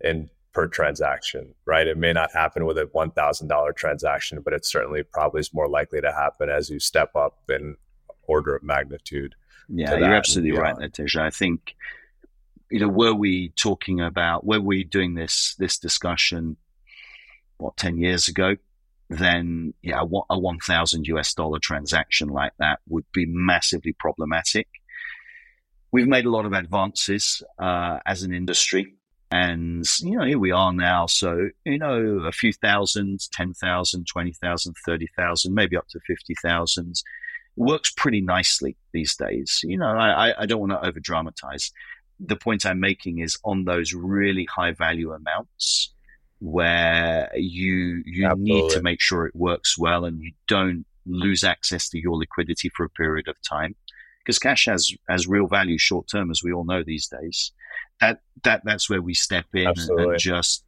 in 0.02 0.28
per 0.52 0.66
transaction 0.66 1.54
right 1.64 1.86
it 1.86 1.96
may 1.96 2.12
not 2.12 2.32
happen 2.32 2.64
with 2.64 2.78
a 2.78 2.84
$1000 2.84 3.76
transaction 3.76 4.40
but 4.40 4.52
it 4.52 4.64
certainly 4.64 5.02
probably 5.02 5.40
is 5.40 5.54
more 5.54 5.68
likely 5.68 6.00
to 6.00 6.12
happen 6.12 6.48
as 6.48 6.70
you 6.70 6.78
step 6.78 7.14
up 7.14 7.38
in 7.48 7.76
order 8.22 8.56
of 8.56 8.62
magnitude 8.62 9.34
yeah 9.68 9.96
you're 9.96 10.12
absolutely 10.12 10.56
right 10.58 10.76
Natasha. 10.78 11.22
i 11.22 11.30
think 11.30 11.76
you 12.70 12.80
know, 12.80 12.88
were 12.88 13.14
we 13.14 13.50
talking 13.50 14.00
about, 14.00 14.46
were 14.46 14.60
we 14.60 14.84
doing 14.84 15.14
this, 15.14 15.54
this 15.58 15.78
discussion, 15.78 16.56
what, 17.58 17.76
10 17.76 17.98
years 17.98 18.28
ago? 18.28 18.56
Then, 19.08 19.74
yeah, 19.82 20.02
a 20.02 20.38
1000 20.38 21.06
US 21.08 21.34
dollar 21.34 21.58
transaction 21.58 22.28
like 22.28 22.52
that 22.58 22.78
would 22.88 23.04
be 23.12 23.26
massively 23.26 23.92
problematic. 23.92 24.68
We've 25.90 26.06
made 26.06 26.26
a 26.26 26.30
lot 26.30 26.46
of 26.46 26.52
advances 26.52 27.42
uh, 27.58 27.98
as 28.06 28.22
an 28.22 28.32
industry. 28.32 28.94
And, 29.32 29.84
you 30.00 30.16
know, 30.16 30.24
here 30.24 30.38
we 30.38 30.52
are 30.52 30.72
now. 30.72 31.06
So, 31.06 31.50
you 31.64 31.78
know, 31.78 32.20
a 32.24 32.32
few 32.32 32.52
thousand, 32.52 33.20
10,000, 33.32 34.06
20,000, 34.06 34.74
30,000, 34.86 35.54
maybe 35.54 35.76
up 35.76 35.88
to 35.88 36.00
50,000 36.06 37.02
works 37.56 37.92
pretty 37.96 38.20
nicely 38.20 38.76
these 38.92 39.16
days. 39.16 39.60
You 39.64 39.78
know, 39.78 39.86
I, 39.86 40.42
I 40.42 40.46
don't 40.46 40.60
want 40.60 40.72
to 40.72 40.86
over 40.86 41.00
dramatize 41.00 41.72
the 42.24 42.36
point 42.36 42.66
I'm 42.66 42.80
making 42.80 43.18
is 43.18 43.38
on 43.44 43.64
those 43.64 43.94
really 43.94 44.44
high 44.44 44.72
value 44.72 45.12
amounts 45.12 45.92
where 46.40 47.30
you 47.34 48.02
you 48.06 48.26
Absolutely. 48.26 48.52
need 48.52 48.70
to 48.70 48.82
make 48.82 49.00
sure 49.00 49.26
it 49.26 49.36
works 49.36 49.78
well 49.78 50.04
and 50.04 50.22
you 50.22 50.32
don't 50.46 50.84
lose 51.06 51.44
access 51.44 51.88
to 51.90 51.98
your 51.98 52.16
liquidity 52.16 52.70
for 52.70 52.84
a 52.84 52.90
period 52.90 53.28
of 53.28 53.36
time. 53.42 53.74
Because 54.22 54.38
cash 54.38 54.66
has 54.66 54.92
has 55.08 55.26
real 55.26 55.46
value 55.46 55.78
short 55.78 56.08
term 56.08 56.30
as 56.30 56.42
we 56.42 56.52
all 56.52 56.64
know 56.64 56.82
these 56.82 57.08
days. 57.08 57.52
That 58.00 58.20
that 58.42 58.62
that's 58.64 58.88
where 58.88 59.02
we 59.02 59.14
step 59.14 59.46
in 59.54 59.68
and, 59.68 59.78
and 59.78 60.18
just 60.18 60.64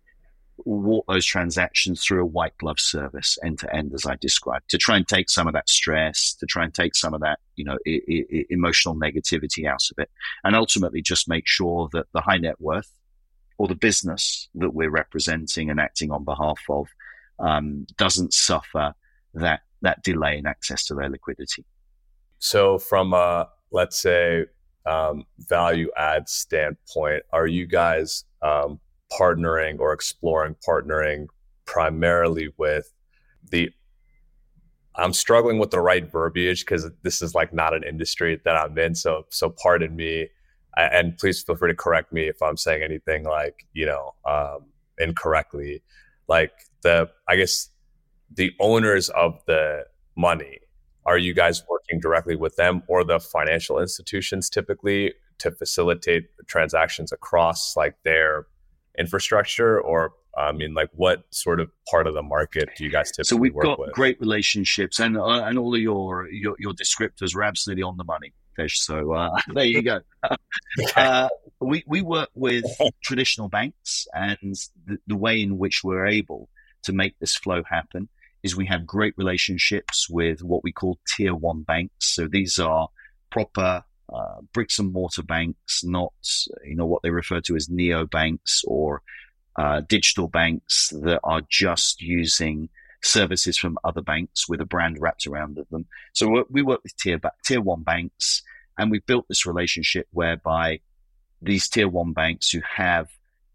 walk 0.64 1.04
those 1.08 1.24
transactions 1.24 2.04
through 2.04 2.22
a 2.22 2.26
white 2.26 2.56
glove 2.58 2.80
service 2.80 3.38
end 3.44 3.58
to 3.60 3.74
end, 3.74 3.92
as 3.94 4.06
I 4.06 4.16
described, 4.16 4.68
to 4.70 4.78
try 4.78 4.96
and 4.96 5.06
take 5.06 5.30
some 5.30 5.46
of 5.46 5.54
that 5.54 5.68
stress, 5.68 6.34
to 6.34 6.46
try 6.46 6.64
and 6.64 6.74
take 6.74 6.94
some 6.94 7.14
of 7.14 7.20
that, 7.20 7.38
you 7.56 7.64
know, 7.64 7.78
I- 7.86 8.02
I- 8.10 8.46
emotional 8.50 8.94
negativity 8.94 9.66
out 9.66 9.82
of 9.90 9.98
it, 9.98 10.10
and 10.44 10.54
ultimately 10.54 11.02
just 11.02 11.28
make 11.28 11.46
sure 11.46 11.88
that 11.92 12.06
the 12.12 12.20
high 12.20 12.38
net 12.38 12.60
worth 12.60 12.90
or 13.58 13.68
the 13.68 13.74
business 13.74 14.48
that 14.54 14.74
we're 14.74 14.90
representing 14.90 15.70
and 15.70 15.80
acting 15.80 16.10
on 16.10 16.24
behalf 16.24 16.60
of 16.68 16.88
um, 17.38 17.86
doesn't 17.96 18.32
suffer 18.32 18.94
that 19.34 19.60
that 19.82 20.02
delay 20.02 20.38
in 20.38 20.46
access 20.46 20.86
to 20.86 20.94
their 20.94 21.08
liquidity. 21.08 21.64
So, 22.38 22.78
from 22.78 23.12
a 23.12 23.48
let's 23.70 24.00
say 24.00 24.46
um, 24.86 25.24
value 25.38 25.90
add 25.96 26.28
standpoint, 26.28 27.22
are 27.32 27.46
you 27.46 27.66
guys 27.66 28.24
um, 28.42 28.80
partnering 29.18 29.78
or 29.78 29.92
exploring 29.92 30.56
partnering 30.66 31.26
primarily 31.64 32.48
with 32.56 32.92
the 33.50 33.70
I'm 34.94 35.12
struggling 35.12 35.58
with 35.58 35.70
the 35.70 35.80
right 35.80 36.10
verbiage 36.10 36.60
because 36.60 36.88
this 37.02 37.22
is 37.22 37.34
like 37.34 37.52
not 37.52 37.74
an 37.74 37.82
industry 37.82 38.40
that 38.44 38.56
I'm 38.56 38.76
in. 38.78 38.94
So 38.94 39.24
so 39.30 39.50
pardon 39.50 39.96
me, 39.96 40.28
and 40.76 41.16
please 41.16 41.42
feel 41.42 41.56
free 41.56 41.70
to 41.70 41.76
correct 41.76 42.12
me 42.12 42.28
if 42.28 42.42
I'm 42.42 42.56
saying 42.56 42.82
anything 42.82 43.24
like 43.24 43.66
you 43.72 43.86
know 43.86 44.14
um, 44.26 44.66
incorrectly. 44.98 45.82
Like 46.28 46.52
the 46.82 47.10
I 47.28 47.36
guess 47.36 47.70
the 48.34 48.52
owners 48.60 49.08
of 49.10 49.42
the 49.46 49.84
money. 50.16 50.58
Are 51.04 51.18
you 51.18 51.34
guys 51.34 51.62
working 51.68 51.98
directly 51.98 52.36
with 52.36 52.54
them 52.56 52.82
or 52.86 53.02
the 53.02 53.18
financial 53.18 53.80
institutions 53.80 54.48
typically 54.48 55.14
to 55.38 55.50
facilitate 55.50 56.28
transactions 56.46 57.10
across 57.10 57.76
like 57.76 57.96
their 58.04 58.46
infrastructure 58.98 59.80
or 59.80 60.12
I 60.36 60.52
mean, 60.52 60.72
like 60.72 60.88
what 60.94 61.24
sort 61.30 61.60
of 61.60 61.70
part 61.90 62.06
of 62.06 62.14
the 62.14 62.22
market 62.22 62.70
do 62.76 62.84
you 62.84 62.90
guys 62.90 63.10
typically 63.10 63.24
So 63.24 63.36
we've 63.36 63.54
got 63.54 63.78
with? 63.78 63.92
great 63.92 64.18
relationships, 64.18 64.98
and 64.98 65.18
uh, 65.18 65.44
and 65.44 65.58
all 65.58 65.74
of 65.74 65.80
your, 65.80 66.28
your, 66.30 66.56
your 66.58 66.72
descriptors 66.72 67.36
are 67.36 67.42
absolutely 67.42 67.82
on 67.82 67.98
the 67.98 68.04
money, 68.04 68.32
Fish. 68.56 68.80
So 68.80 69.12
uh, 69.12 69.38
there 69.54 69.64
you 69.64 69.82
go. 69.82 70.00
uh, 70.96 71.28
we 71.60 71.84
we 71.86 72.00
work 72.00 72.30
with 72.34 72.64
traditional 73.02 73.48
banks, 73.48 74.06
and 74.14 74.56
the, 74.86 74.98
the 75.06 75.16
way 75.16 75.42
in 75.42 75.58
which 75.58 75.84
we're 75.84 76.06
able 76.06 76.48
to 76.84 76.92
make 76.92 77.18
this 77.18 77.36
flow 77.36 77.62
happen 77.68 78.08
is 78.42 78.56
we 78.56 78.66
have 78.66 78.86
great 78.86 79.14
relationships 79.16 80.08
with 80.08 80.42
what 80.42 80.64
we 80.64 80.72
call 80.72 80.98
tier 81.06 81.34
one 81.34 81.62
banks. 81.62 82.14
So 82.14 82.26
these 82.26 82.58
are 82.58 82.88
proper 83.30 83.84
uh, 84.14 84.40
bricks 84.52 84.78
and 84.78 84.92
mortar 84.92 85.22
banks, 85.22 85.82
not 85.84 86.12
you 86.64 86.76
know 86.76 86.86
what 86.86 87.02
they 87.02 87.10
refer 87.10 87.40
to 87.42 87.56
as 87.56 87.68
neo 87.68 88.06
banks 88.06 88.62
or 88.66 89.02
uh, 89.56 89.82
digital 89.88 90.28
banks 90.28 90.92
that 91.02 91.20
are 91.24 91.42
just 91.48 92.00
using 92.00 92.68
services 93.02 93.56
from 93.56 93.78
other 93.84 94.00
banks 94.00 94.48
with 94.48 94.60
a 94.60 94.64
brand 94.64 94.96
wrapped 95.00 95.26
around 95.26 95.58
them. 95.70 95.86
So 96.12 96.44
we 96.50 96.62
work 96.62 96.82
with 96.82 96.96
tier 96.96 97.20
tier 97.44 97.60
one 97.60 97.82
banks, 97.82 98.42
and 98.78 98.90
we've 98.90 99.06
built 99.06 99.26
this 99.28 99.46
relationship 99.46 100.06
whereby 100.12 100.80
these 101.40 101.68
tier 101.68 101.88
one 101.88 102.12
banks 102.12 102.50
who 102.50 102.60
have 102.76 103.08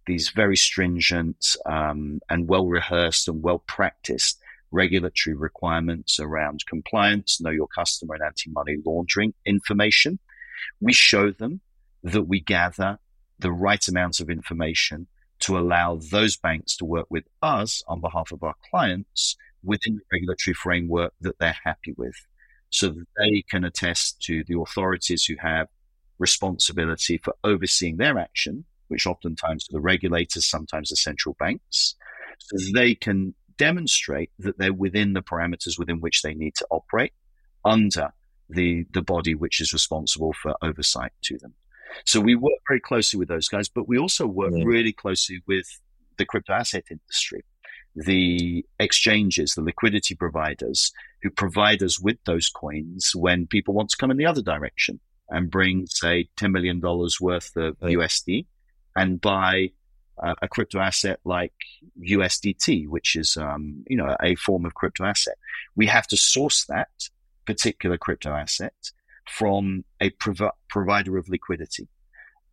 these 0.05 0.29
very 0.29 0.57
stringent 0.57 1.55
um, 1.65 2.19
and 2.29 2.47
well 2.47 2.65
rehearsed 2.67 3.27
and 3.27 3.43
well 3.43 3.59
practiced 3.59 4.39
regulatory 4.71 5.35
requirements 5.35 6.19
around 6.19 6.65
compliance, 6.67 7.39
know 7.39 7.49
your 7.49 7.67
customer, 7.67 8.15
and 8.15 8.23
anti 8.23 8.49
money 8.49 8.77
laundering 8.85 9.33
information. 9.45 10.19
We 10.81 10.93
show 10.93 11.31
them 11.31 11.61
that 12.03 12.23
we 12.23 12.39
gather 12.39 12.99
the 13.39 13.51
right 13.51 13.85
amount 13.87 14.19
of 14.19 14.29
information 14.29 15.07
to 15.39 15.57
allow 15.57 15.99
those 16.11 16.37
banks 16.37 16.75
to 16.77 16.85
work 16.85 17.07
with 17.09 17.25
us 17.41 17.83
on 17.87 18.01
behalf 18.01 18.31
of 18.31 18.43
our 18.43 18.55
clients 18.69 19.35
within 19.63 19.95
the 19.95 20.01
regulatory 20.11 20.53
framework 20.53 21.13
that 21.21 21.37
they're 21.39 21.57
happy 21.63 21.93
with. 21.97 22.15
So 22.69 22.89
that 22.89 23.05
they 23.17 23.43
can 23.49 23.63
attest 23.63 24.21
to 24.23 24.43
the 24.45 24.59
authorities 24.59 25.23
who 25.23 25.35
have 25.39 25.67
responsibility 26.19 27.17
for 27.17 27.35
overseeing 27.43 27.97
their 27.97 28.17
action, 28.17 28.65
which 28.87 29.07
oftentimes 29.07 29.67
are 29.69 29.77
the 29.77 29.79
regulators, 29.79 30.45
sometimes 30.45 30.89
the 30.89 30.97
central 30.97 31.35
banks, 31.39 31.95
so 32.39 32.57
they 32.73 32.95
can 32.95 33.35
demonstrate 33.57 34.31
that 34.39 34.57
they're 34.57 34.73
within 34.73 35.13
the 35.13 35.21
parameters 35.21 35.79
within 35.79 35.99
which 35.99 36.21
they 36.21 36.33
need 36.33 36.55
to 36.55 36.67
operate 36.69 37.13
under 37.65 38.11
the, 38.49 38.86
the 38.93 39.01
body 39.01 39.36
which 39.36 39.62
is 39.62 39.73
responsible 39.73 40.33
for 40.33 40.55
oversight 40.62 41.12
to 41.23 41.38
them. 41.38 41.53
So 42.05 42.19
we 42.19 42.36
work 42.36 42.60
very 42.67 42.79
closely 42.79 43.17
with 43.17 43.27
those 43.27 43.47
guys, 43.47 43.67
but 43.67 43.88
we 43.88 43.97
also 43.97 44.27
work 44.27 44.53
yeah. 44.55 44.63
really 44.65 44.93
closely 44.93 45.41
with 45.47 45.67
the 46.17 46.25
crypto 46.25 46.53
asset 46.53 46.86
industry, 46.89 47.43
the 47.95 48.65
exchanges, 48.79 49.53
the 49.53 49.62
liquidity 49.62 50.15
providers 50.15 50.91
who 51.21 51.29
provide 51.29 51.81
us 51.81 51.99
with 51.99 52.17
those 52.25 52.49
coins 52.49 53.12
when 53.15 53.47
people 53.47 53.73
want 53.73 53.89
to 53.89 53.97
come 53.97 54.12
in 54.12 54.17
the 54.17 54.25
other 54.25 54.41
direction 54.41 54.99
and 55.29 55.51
bring, 55.51 55.88
say, 55.88 56.29
$10 56.38 56.51
million 56.51 56.79
worth 56.81 57.55
of. 57.55 57.77
USD 57.79 58.45
and 58.95 59.19
buy 59.19 59.71
uh, 60.21 60.36
a 60.41 60.47
crypto 60.47 60.79
asset 60.79 61.19
like 61.25 61.53
USDT, 62.01 62.88
which 62.88 63.15
is, 63.15 63.38
um, 63.38 63.83
you 63.88 63.97
know, 63.97 64.15
a 64.21 64.36
form 64.36 64.65
of 64.65 64.73
crypto 64.73 65.03
asset. 65.03 65.38
We 65.75 65.86
have 65.88 66.07
to 66.07 66.17
source 66.17 66.65
that 66.65 66.89
particular 67.47 67.97
crypto 67.97 68.31
asset 68.31 68.75
from 69.27 69.83
a 69.99 70.12
prov- 70.12 70.51
provider 70.69 71.17
of 71.17 71.27
liquidity. 71.29 71.88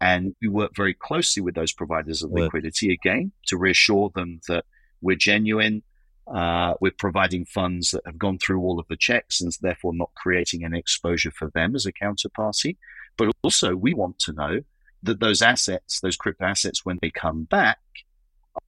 And 0.00 0.35
we 0.40 0.48
work 0.48 0.72
very 0.74 0.94
closely 0.94 1.42
with 1.42 1.54
those 1.54 1.72
providers 1.72 2.22
of 2.22 2.33
liquidity 2.33 2.92
again 2.92 3.33
to 3.46 3.57
reassure 3.57 4.11
them 4.14 4.40
that 4.48 4.64
we're 5.00 5.16
genuine. 5.16 5.83
Uh, 6.26 6.74
we're 6.80 6.90
providing 6.90 7.44
funds 7.44 7.90
that 7.90 8.02
have 8.07 8.18
gone 8.18 8.38
through 8.38 8.61
all 8.61 8.80
of 8.80 8.88
the 8.88 8.96
checks 8.96 9.40
and 9.40 9.52
therefore 9.61 9.94
not 9.94 10.11
creating 10.14 10.64
any 10.64 10.78
exposure 10.78 11.30
for 11.30 11.50
them 11.54 11.74
as 11.74 11.87
a 11.87 11.92
counterparty. 11.92 12.76
But 13.16 13.30
also, 13.42 13.76
we 13.76 13.94
want 13.94 14.18
to 14.20 14.33
know 14.33 14.61
that 15.02 15.20
those 15.20 15.42
assets, 15.42 16.00
those 16.00 16.16
crypto 16.16 16.44
assets, 16.44 16.85
when 16.85 16.98
they 17.00 17.11
come 17.11 17.44
back, 17.44 17.78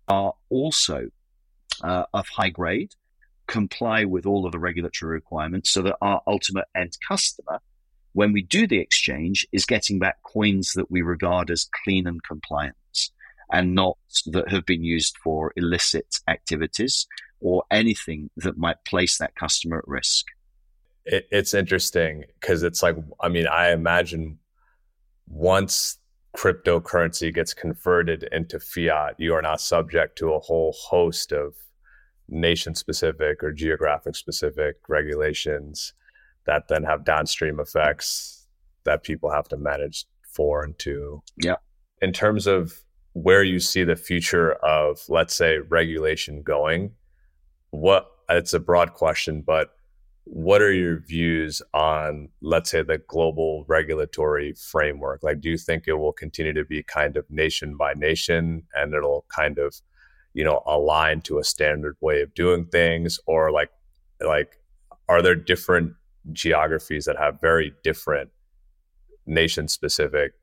are 0.09 0.35
also 0.49 1.09
uh, 1.83 2.05
of 2.13 2.29
high 2.29 2.51
grade, 2.51 2.95
comply 3.47 4.05
with 4.05 4.27
all 4.27 4.47
of 4.47 4.53
the 4.53 4.59
regulatory 4.59 5.13
requirements 5.13 5.71
so 5.71 5.83
that 5.83 5.97
our 6.01 6.21
ultimate 6.27 6.67
end 6.75 6.97
customer 7.07 7.61
when 8.17 8.33
we 8.33 8.41
do 8.41 8.67
the 8.67 8.79
exchange 8.79 9.47
is 9.53 9.67
getting 9.67 9.99
back 9.99 10.17
coins 10.23 10.73
that 10.73 10.91
we 10.91 11.03
regard 11.03 11.51
as 11.51 11.69
clean 11.85 12.07
and 12.07 12.23
compliant 12.25 12.75
and 13.53 13.75
not 13.75 13.99
that 14.25 14.49
have 14.51 14.65
been 14.65 14.83
used 14.83 15.19
for 15.23 15.53
illicit 15.55 16.17
activities 16.27 17.07
or 17.41 17.63
anything 17.71 18.31
that 18.39 18.57
might 18.57 18.83
place 18.87 19.19
that 19.19 19.35
customer 19.35 19.79
at 19.79 19.87
risk. 19.87 20.25
It, 21.05 21.29
it's 21.31 21.53
interesting 21.53 22.25
because 22.41 22.63
it's 22.63 22.83
like, 22.83 22.97
I 23.21 23.29
mean, 23.29 23.47
I 23.47 23.73
imagine 23.73 24.39
once 25.29 25.99
cryptocurrency 26.35 27.35
gets 27.35 27.53
converted 27.53 28.27
into 28.33 28.59
fiat, 28.59 29.17
you 29.19 29.35
are 29.35 29.43
not 29.43 29.61
subject 29.61 30.17
to 30.19 30.33
a 30.33 30.41
whole 30.41 30.73
host 30.73 31.33
of 31.33 31.55
nation 32.29 32.75
specific 32.75 33.43
or 33.43 33.53
geographic 33.53 34.17
specific 34.17 34.77
regulations 34.89 35.93
that 36.47 36.69
then 36.69 36.85
have 36.85 37.05
downstream 37.05 37.61
effects 37.61 38.47
that 38.85 39.03
people 39.03 39.31
have 39.31 39.49
to 39.49 39.57
manage 39.57 40.07
for 40.23 40.63
and 40.63 40.79
to. 40.79 41.23
Yeah. 41.43 41.57
In 42.01 42.13
terms 42.13 42.47
of 42.47 42.81
where 43.15 43.43
you 43.43 43.59
see 43.59 43.85
the 43.85 43.97
future 43.97 44.53
of, 44.53 45.01
let's 45.09 45.35
say, 45.35 45.59
regulation 45.59 46.43
going, 46.43 46.93
what 47.71 48.07
it's 48.29 48.53
a 48.53 48.61
broad 48.61 48.93
question, 48.93 49.43
but 49.45 49.71
what 50.25 50.61
are 50.61 50.73
your 50.73 50.99
views 50.99 51.63
on, 51.73 52.29
let's 52.43 52.71
say, 52.71 52.83
the 52.83 52.99
global 52.99 53.65
regulatory 53.69 54.53
framework? 54.55 55.23
Like, 55.23 55.41
do 55.41 55.49
you 55.49 55.57
think 55.57 55.85
it 55.87 55.95
will 55.95 56.13
continue 56.13 56.53
to 56.53 56.65
be 56.65 56.83
kind 56.83 57.17
of 57.17 57.25
nation 57.31 57.77
by 57.77 57.95
nation 57.95 58.65
and 58.75 58.93
it'll 58.93 59.25
kind 59.29 59.59
of, 59.59 59.81
you 60.37 60.45
know, 60.45 60.63
align 60.67 61.23
to 61.23 61.39
a 61.39 61.45
standard 61.45 61.97
way 62.03 62.21
of 62.21 62.35
doing 62.35 62.67
things? 62.67 63.19
Or 63.27 63.51
like, 63.51 63.71
like, 64.21 64.61
are 65.09 65.23
there 65.23 65.35
different 65.35 65.95
geographies 66.33 67.07
that 67.07 67.17
have 67.17 67.41
very 67.41 67.73
different 67.83 68.31
nation 69.25 69.67
specific 69.67 70.35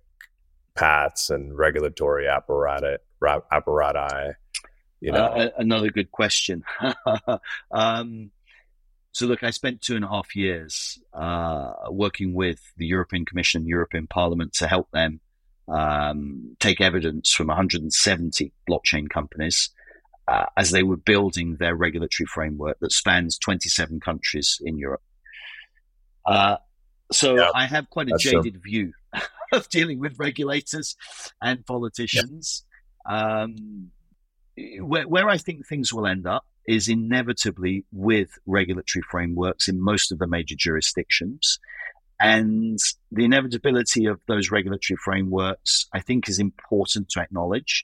paths 0.76 1.30
and 1.30 1.56
regulatory 1.56 2.28
apparatus 2.28 3.00
apparati 3.22 4.34
you 5.00 5.12
know 5.12 5.26
uh, 5.26 5.50
another 5.58 5.90
good 5.90 6.12
question 6.12 6.64
um, 7.72 8.32
so 9.12 9.26
look 9.26 9.44
i 9.44 9.52
spent 9.52 9.82
two 9.82 9.96
and 9.96 10.04
a 10.04 10.08
half 10.08 10.36
years 10.36 11.00
uh, 11.14 11.72
working 11.90 12.34
with 12.34 12.60
the 12.78 12.86
european 12.86 13.24
commission 13.24 13.68
european 13.68 14.08
parliament 14.08 14.54
to 14.54 14.68
help 14.68 14.90
them 14.92 15.20
um, 15.68 16.56
take 16.60 16.82
evidence 16.82 17.32
from 17.32 17.48
170 17.48 18.52
blockchain 18.70 19.10
companies 19.10 19.70
uh, 20.28 20.46
as 20.56 20.72
they 20.72 20.84
were 20.84 20.98
building 20.98 21.58
their 21.60 21.76
regulatory 21.76 22.28
framework 22.28 22.78
that 22.80 22.92
spans 22.92 23.38
27 23.38 24.00
countries 24.00 24.60
in 24.64 24.78
europe 24.78 25.02
uh, 26.26 26.58
so 27.12 27.36
yeah, 27.36 27.50
I 27.54 27.66
have 27.66 27.90
quite 27.90 28.10
a 28.10 28.18
jaded 28.18 28.54
true. 28.54 28.62
view 28.64 28.94
of 29.52 29.70
dealing 29.70 30.00
with 30.00 30.20
regulators 30.20 30.96
and 31.42 31.66
politicians. 31.66 32.66
Yeah. 33.08 33.44
Um, 33.46 33.92
where, 34.80 35.08
where 35.08 35.30
I 35.30 35.38
think 35.38 35.68
things 35.68 35.94
will 35.94 36.08
end 36.08 36.28
up 36.28 36.46
is 36.68 36.88
inevitably 36.88 37.86
with 37.92 38.30
regulatory 38.46 39.04
frameworks 39.10 39.68
in 39.68 39.82
most 39.82 40.12
of 40.12 40.20
the 40.20 40.28
major 40.28 40.56
jurisdictions. 40.58 41.60
And 42.20 42.80
the 43.12 43.26
inevitability 43.26 44.06
of 44.06 44.22
those 44.28 44.52
regulatory 44.52 44.98
frameworks, 45.04 45.88
I 45.92 46.00
think, 46.00 46.30
is 46.30 46.40
important 46.40 47.10
to 47.10 47.20
acknowledge. 47.20 47.84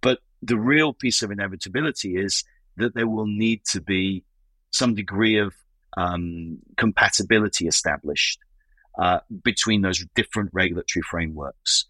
But 0.00 0.20
the 0.44 0.58
real 0.58 0.92
piece 0.92 1.22
of 1.22 1.30
inevitability 1.30 2.16
is 2.16 2.44
that 2.76 2.94
there 2.94 3.08
will 3.08 3.26
need 3.26 3.64
to 3.72 3.80
be 3.80 4.24
some 4.70 4.94
degree 4.94 5.38
of 5.38 5.54
um, 5.96 6.58
compatibility 6.76 7.66
established 7.66 8.38
uh, 8.98 9.20
between 9.42 9.82
those 9.82 10.04
different 10.14 10.50
regulatory 10.52 11.02
frameworks. 11.02 11.86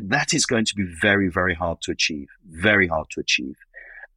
That 0.00 0.32
is 0.32 0.46
going 0.46 0.64
to 0.66 0.74
be 0.74 0.86
very, 1.00 1.28
very 1.28 1.54
hard 1.54 1.82
to 1.82 1.90
achieve, 1.90 2.28
very 2.48 2.88
hard 2.88 3.08
to 3.10 3.20
achieve, 3.20 3.56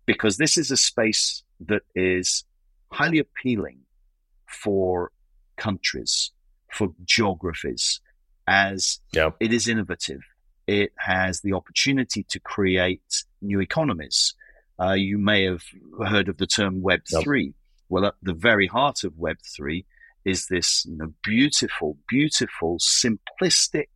because 0.05 0.37
this 0.37 0.57
is 0.57 0.71
a 0.71 0.77
space 0.77 1.43
that 1.59 1.81
is 1.93 2.45
highly 2.91 3.19
appealing 3.19 3.79
for 4.47 5.11
countries, 5.57 6.31
for 6.71 6.89
geographies, 7.03 7.99
as 8.47 8.99
yep. 9.13 9.35
it 9.39 9.51
is 9.51 9.67
innovative. 9.67 10.21
It 10.67 10.93
has 10.97 11.41
the 11.41 11.53
opportunity 11.53 12.23
to 12.29 12.39
create 12.39 13.23
new 13.41 13.59
economies. 13.59 14.35
Uh, 14.79 14.93
you 14.93 15.17
may 15.17 15.45
have 15.45 15.63
heard 16.07 16.29
of 16.29 16.37
the 16.37 16.47
term 16.47 16.81
Web3. 16.81 17.45
Yep. 17.45 17.53
Well, 17.89 18.05
at 18.05 18.15
the 18.21 18.33
very 18.33 18.67
heart 18.67 19.03
of 19.03 19.13
Web3 19.13 19.85
is 20.23 20.47
this 20.47 20.85
you 20.85 20.97
know, 20.97 21.13
beautiful, 21.23 21.97
beautiful, 22.07 22.77
simplistic 22.79 23.87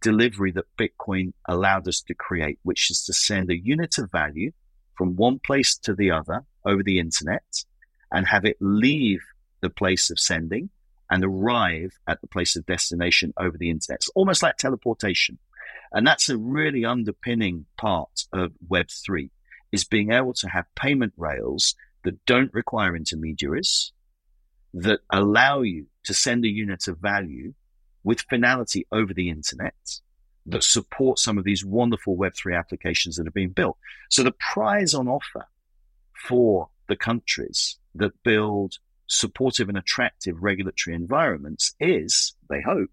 delivery 0.00 0.52
that 0.52 0.64
Bitcoin 0.78 1.32
allowed 1.48 1.88
us 1.88 2.00
to 2.02 2.14
create, 2.14 2.58
which 2.62 2.90
is 2.90 3.04
to 3.04 3.12
send 3.12 3.50
a 3.50 3.58
unit 3.58 3.98
of 3.98 4.10
value 4.10 4.52
from 4.96 5.16
one 5.16 5.38
place 5.38 5.76
to 5.78 5.94
the 5.94 6.10
other 6.10 6.44
over 6.64 6.82
the 6.82 6.98
internet 6.98 7.64
and 8.12 8.26
have 8.26 8.44
it 8.44 8.56
leave 8.60 9.20
the 9.60 9.70
place 9.70 10.10
of 10.10 10.18
sending 10.20 10.70
and 11.10 11.24
arrive 11.24 11.98
at 12.06 12.20
the 12.20 12.26
place 12.26 12.56
of 12.56 12.66
destination 12.66 13.32
over 13.38 13.56
the 13.58 13.70
internet. 13.70 13.96
It's 13.96 14.10
almost 14.14 14.42
like 14.42 14.56
teleportation. 14.56 15.38
And 15.94 16.06
that's 16.06 16.28
a 16.28 16.36
really 16.36 16.84
underpinning 16.84 17.66
part 17.78 18.24
of 18.32 18.52
Web3 18.68 19.30
is 19.70 19.84
being 19.84 20.10
able 20.10 20.34
to 20.34 20.48
have 20.48 20.66
payment 20.74 21.12
rails 21.16 21.76
that 22.02 22.26
don't 22.26 22.52
require 22.52 22.96
intermediaries, 22.96 23.92
that 24.74 25.00
allow 25.10 25.62
you 25.62 25.86
to 26.04 26.12
send 26.12 26.44
a 26.44 26.48
unit 26.48 26.88
of 26.88 26.98
value 26.98 27.54
with 28.02 28.22
finality 28.28 28.86
over 28.90 29.14
the 29.14 29.30
internet 29.30 29.74
that 30.46 30.64
support 30.64 31.18
some 31.18 31.38
of 31.38 31.44
these 31.44 31.64
wonderful 31.64 32.16
Web3 32.16 32.58
applications 32.58 33.16
that 33.16 33.26
are 33.26 33.32
being 33.32 33.50
built. 33.50 33.78
So 34.10 34.22
the 34.22 34.34
prize 34.52 34.94
on 34.94 35.08
offer 35.08 35.46
for 36.26 36.68
the 36.88 36.96
countries 36.96 37.78
that 37.94 38.22
build 38.24 38.74
supportive 39.06 39.68
and 39.68 39.78
attractive 39.78 40.42
regulatory 40.42 40.96
environments 40.96 41.74
is, 41.78 42.34
they 42.50 42.60
hope, 42.60 42.90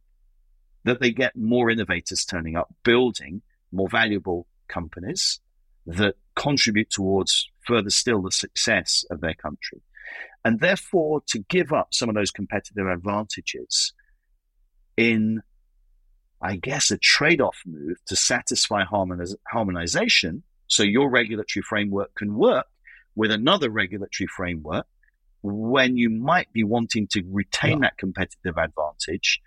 that 0.84 1.00
they 1.00 1.12
get 1.12 1.36
more 1.36 1.70
innovators 1.70 2.26
turning 2.26 2.56
up, 2.56 2.74
building 2.84 3.42
more 3.72 3.90
valuable 3.90 4.48
companies 4.68 5.40
that 5.86 6.16
contribute 6.36 6.90
towards 6.90 7.50
further 7.66 7.90
still 7.90 8.22
the 8.22 8.32
success 8.32 9.06
of 9.10 9.22
their 9.22 9.34
country. 9.34 9.82
And 10.44 10.60
therefore, 10.60 11.22
to 11.28 11.40
give 11.40 11.72
up 11.72 11.94
some 11.94 12.10
of 12.10 12.16
those 12.16 12.32
competitive 12.32 12.88
advantages 12.88 13.94
in, 14.98 15.42
I 16.42 16.56
guess, 16.56 16.90
a 16.92 16.98
trade 16.98 17.42
off 17.42 17.62
move 17.66 17.98
to 18.08 18.16
satisfy 18.16 18.84
harmoniz- 18.84 19.36
harmonization 19.48 20.44
so 20.68 20.84
your 20.84 21.10
regulatory 21.10 21.64
framework 21.64 22.16
can 22.16 22.36
work 22.36 22.66
with 23.16 23.32
another 23.32 23.70
regulatory 23.70 24.28
framework 24.28 24.88
when 25.44 25.98
you 25.98 26.10
might 26.10 26.52
be 26.54 26.64
wanting 26.64 27.08
to 27.08 27.24
retain 27.30 27.80
yeah. 27.80 27.90
that 27.90 27.98
competitive 27.98 28.58
advantage 28.58 29.42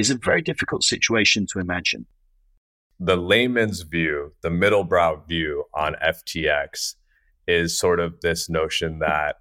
is 0.00 0.10
a 0.10 0.16
very 0.16 0.42
difficult 0.42 0.82
situation 0.82 1.46
to 1.52 1.58
imagine. 1.58 2.06
The 2.98 3.16
layman's 3.16 3.82
view, 3.82 4.32
the 4.42 4.50
middle 4.50 4.84
brow 4.84 5.22
view 5.28 5.64
on 5.74 5.94
FTX 6.02 6.96
is 7.46 7.78
sort 7.78 8.00
of 8.00 8.20
this 8.20 8.48
notion 8.48 8.98
that 8.98 9.36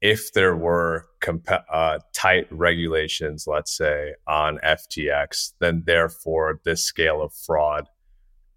if 0.00 0.32
there 0.32 0.56
were 0.56 1.06
comp- 1.20 1.48
uh, 1.72 1.98
tight 2.12 2.46
regulations, 2.50 3.46
let's 3.46 3.76
say, 3.76 4.14
on 4.26 4.58
FTX, 4.64 5.52
then 5.60 5.82
therefore 5.86 6.60
this 6.64 6.82
scale 6.82 7.22
of 7.22 7.32
fraud 7.32 7.88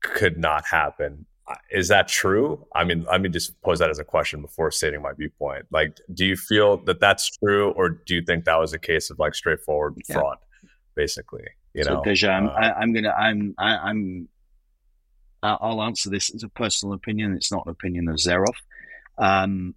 could 0.02 0.38
not 0.38 0.66
happen 0.66 1.26
is 1.72 1.88
that 1.88 2.08
true? 2.08 2.66
I 2.76 2.84
mean, 2.84 3.06
let 3.10 3.22
me 3.22 3.30
just 3.30 3.60
pose 3.62 3.80
that 3.80 3.90
as 3.90 4.00
a 4.00 4.04
question 4.04 4.42
before 4.42 4.72
stating 4.72 5.02
my 5.02 5.14
viewpoint. 5.14 5.66
Like, 5.72 5.98
do 6.14 6.26
you 6.26 6.36
feel 6.36 6.78
that 6.86 7.00
that's 7.00 7.30
true, 7.38 7.72
or 7.72 7.90
do 7.90 8.16
you 8.16 8.22
think 8.22 8.46
that 8.46 8.60
was 8.60 8.74
a 8.74 8.80
case 8.80 9.10
of 9.10 9.20
like 9.20 9.34
straightforward 9.34 9.96
yeah. 10.10 10.16
fraud, 10.16 10.38
basically? 10.98 11.46
You 11.74 11.86
so, 11.86 11.94
know, 11.94 12.04
Teja, 12.04 12.30
I'm, 12.30 12.50
uh, 12.50 12.52
I, 12.52 12.84
am 12.84 12.94
gonna, 12.94 13.12
I'm, 13.12 13.56
I, 13.58 13.90
am 13.90 14.28
i 15.42 15.50
am 15.52 15.58
I'll 15.62 15.82
answer 15.82 16.10
this 16.10 16.34
as 16.36 16.44
a 16.44 16.50
personal 16.50 16.94
opinion. 16.94 17.34
It's 17.34 17.52
not 17.52 17.66
an 17.66 17.72
opinion 17.72 18.10
of 18.10 18.16
XEROF. 18.18 18.58
Um, 19.18 19.76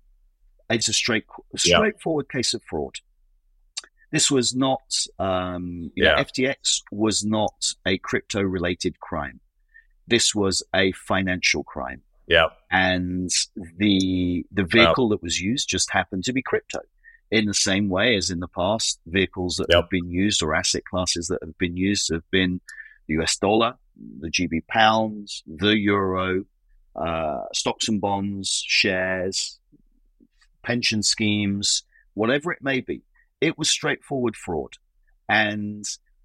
it's 0.68 0.88
a 0.88 0.92
straight, 0.92 1.24
straightforward 1.56 2.26
yeah. 2.32 2.38
case 2.38 2.54
of 2.54 2.62
fraud. 2.68 2.96
This 4.10 4.28
was 4.28 4.56
not, 4.56 4.82
um, 5.20 5.92
yeah. 5.94 6.16
Know, 6.16 6.24
FTX 6.24 6.80
was 6.90 7.24
not 7.24 7.74
a 7.86 7.98
crypto 7.98 8.42
related 8.42 8.98
crime 8.98 9.40
this 10.10 10.34
was 10.34 10.62
a 10.74 10.92
financial 10.92 11.64
crime. 11.64 12.02
Yeah. 12.26 12.48
And 12.70 13.30
the 13.78 14.44
the 14.52 14.64
vehicle 14.64 15.08
that 15.08 15.22
was 15.22 15.40
used 15.40 15.68
just 15.68 15.90
happened 15.90 16.24
to 16.24 16.32
be 16.32 16.42
crypto. 16.42 16.80
In 17.30 17.46
the 17.46 17.54
same 17.54 17.88
way 17.88 18.16
as 18.16 18.30
in 18.30 18.40
the 18.40 18.48
past, 18.48 19.00
vehicles 19.06 19.56
that 19.56 19.68
yep. 19.70 19.82
have 19.82 19.90
been 19.90 20.10
used 20.10 20.42
or 20.42 20.54
asset 20.54 20.84
classes 20.84 21.28
that 21.28 21.38
have 21.42 21.56
been 21.58 21.76
used 21.76 22.12
have 22.12 22.28
been 22.30 22.60
the 23.06 23.20
US 23.20 23.36
dollar, 23.36 23.74
the 24.20 24.28
GB 24.28 24.66
pounds, 24.66 25.42
the 25.46 25.76
euro, 25.76 26.44
uh, 26.96 27.42
stocks 27.52 27.88
and 27.88 28.00
bonds, 28.00 28.64
shares, 28.66 29.58
pension 30.62 31.02
schemes, 31.02 31.84
whatever 32.14 32.52
it 32.52 32.62
may 32.62 32.80
be. 32.80 33.02
It 33.40 33.56
was 33.56 33.70
straightforward 33.70 34.36
fraud. 34.36 34.74
And 35.28 35.84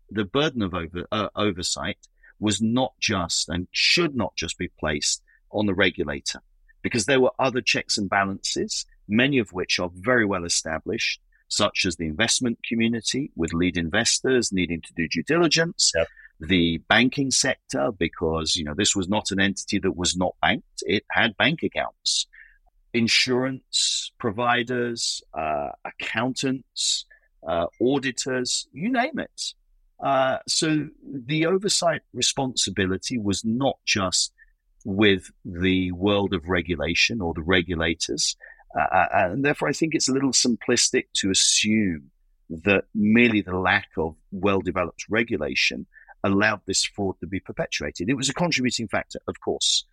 the 0.10 0.26
burden 0.26 0.62
of 0.62 0.74
over, 0.74 1.06
uh, 1.12 1.30
oversight 1.36 2.08
was 2.40 2.62
not 2.62 2.94
just 3.00 3.48
and 3.50 3.68
should 3.72 4.16
not 4.16 4.36
just 4.36 4.58
be 4.58 4.70
placed 4.80 5.22
on 5.52 5.66
the 5.66 5.74
regulator 5.74 6.42
because 6.82 7.06
there 7.06 7.22
were 7.22 7.32
other 7.40 7.62
checks 7.62 7.98
and 7.98 8.10
balances, 8.10 8.86
many 9.08 9.38
of 9.40 9.54
which 9.54 9.80
are 9.80 9.90
very 9.94 10.26
well 10.26 10.46
established, 10.46 11.20
such 11.48 11.86
as 11.86 11.96
the 11.96 12.06
investment 12.06 12.60
community 12.68 13.32
with 13.36 13.54
lead 13.54 13.78
investors 13.78 14.52
needing 14.52 14.82
to 14.82 14.94
do 14.96 15.08
due 15.08 15.24
diligence. 15.24 15.92
Yep. 15.96 16.08
The 16.40 16.80
banking 16.90 17.32
sector, 17.32 17.92
because 17.98 18.56
you 18.56 18.66
know 18.66 18.74
this 18.76 18.96
was 18.96 19.08
not 19.08 19.32
an 19.32 19.40
entity 19.40 19.80
that 19.80 19.96
was 19.96 20.18
not 20.18 20.36
banked; 20.42 20.84
it 20.84 21.06
had 21.10 21.38
bank 21.38 21.64
accounts. 21.64 22.28
Insurance 22.94 24.12
providers, 24.20 25.22
uh, 25.34 25.70
accountants, 25.86 27.06
uh, 27.48 27.68
auditors, 27.82 28.68
you 28.74 28.92
name 28.92 29.20
it. 29.20 29.54
Uh, 30.04 30.38
so 30.48 30.88
the 31.04 31.46
oversight 31.46 32.02
responsibility 32.14 33.18
was 33.18 33.46
not 33.46 33.78
just 33.86 34.34
with 34.84 35.32
the 35.44 35.92
world 35.94 36.34
of 36.34 36.48
regulation 36.48 37.22
or 37.22 37.34
the 37.34 37.42
regulators. 37.42 38.36
Uh, 38.78 38.82
uh, 38.82 39.08
and 39.14 39.46
therefore, 39.46 39.70
I 39.70 39.74
think 39.74 39.96
it's 39.96 40.10
a 40.10 40.14
little 40.14 40.32
simplistic 40.32 41.06
to 41.16 41.32
assume 41.32 42.12
that 42.50 42.86
merely 42.94 43.42
the 43.42 43.58
lack 43.58 43.90
of 43.98 44.16
well 44.32 44.62
developed 44.62 45.06
regulation 45.10 45.88
allowed 46.24 46.62
this 46.66 46.84
fraud 46.84 47.16
to 47.20 47.28
be 47.28 47.40
perpetuated. 47.40 48.10
It 48.10 48.18
was 48.18 48.30
a 48.30 48.34
contributing 48.34 48.88
factor, 48.88 49.20
of 49.28 49.40
course, 49.40 49.86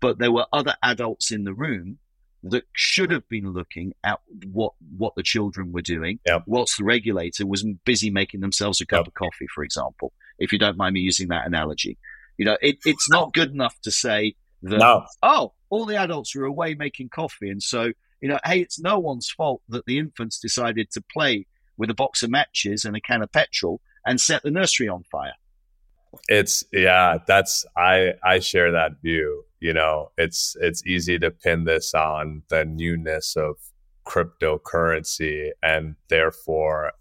but 0.00 0.18
there 0.18 0.32
were 0.32 0.46
other 0.52 0.74
adults 0.82 1.30
in 1.30 1.44
the 1.44 1.54
room 1.54 1.98
that 2.42 2.64
should 2.74 3.10
have 3.10 3.26
been 3.28 3.52
looking 3.52 3.94
at 4.04 4.20
what 4.52 4.72
what 4.96 5.14
the 5.16 5.22
children 5.22 5.72
were 5.72 5.82
doing 5.82 6.18
yep. 6.26 6.42
whilst 6.46 6.76
the 6.76 6.84
regulator 6.84 7.46
was 7.46 7.64
busy 7.86 8.10
making 8.10 8.40
themselves 8.40 8.80
a 8.80 8.86
cup 8.86 9.00
yep. 9.00 9.06
of 9.08 9.14
coffee, 9.14 9.46
for 9.54 9.64
example. 9.64 10.12
If 10.38 10.52
you 10.52 10.58
don't 10.58 10.76
mind 10.76 10.94
me 10.94 11.00
using 11.00 11.28
that 11.28 11.46
analogy, 11.46 11.96
you 12.36 12.44
know, 12.44 12.58
it, 12.60 12.78
it's 12.84 13.08
not 13.08 13.32
good 13.32 13.50
enough 13.50 13.80
to 13.82 13.90
say 13.90 14.34
that 14.62 14.78
no. 14.78 15.06
oh, 15.22 15.52
all 15.70 15.86
the 15.86 15.96
adults 15.96 16.36
are 16.36 16.44
away 16.44 16.74
making 16.74 17.08
coffee, 17.08 17.48
and 17.48 17.62
so 17.62 17.92
you 18.24 18.30
know, 18.30 18.40
hey, 18.44 18.60
it's 18.60 18.80
no 18.80 18.98
one's 18.98 19.30
fault 19.30 19.62
that 19.68 19.84
the 19.86 19.98
infants 19.98 20.38
decided 20.38 20.90
to 20.92 21.04
play 21.12 21.46
with 21.76 21.90
a 21.90 21.94
box 21.94 22.22
of 22.22 22.30
matches 22.30 22.84
and 22.84 22.96
a 22.96 23.00
can 23.00 23.22
of 23.22 23.30
petrol 23.30 23.80
and 24.06 24.20
set 24.20 24.42
the 24.42 24.50
nursery 24.50 24.88
on 24.88 25.04
fire. 25.04 25.34
It's 26.28 26.64
yeah, 26.72 27.18
that's 27.26 27.66
I 27.76 28.14
I 28.24 28.38
share 28.38 28.72
that 28.72 29.02
view 29.02 29.44
you 29.64 29.72
know 29.72 30.10
it's 30.18 30.56
it's 30.60 30.84
easy 30.84 31.18
to 31.18 31.30
pin 31.30 31.64
this 31.64 31.94
on 31.94 32.42
the 32.50 32.66
newness 32.66 33.34
of 33.34 33.56
cryptocurrency 34.06 35.48
and 35.62 35.96
therefore 36.10 36.92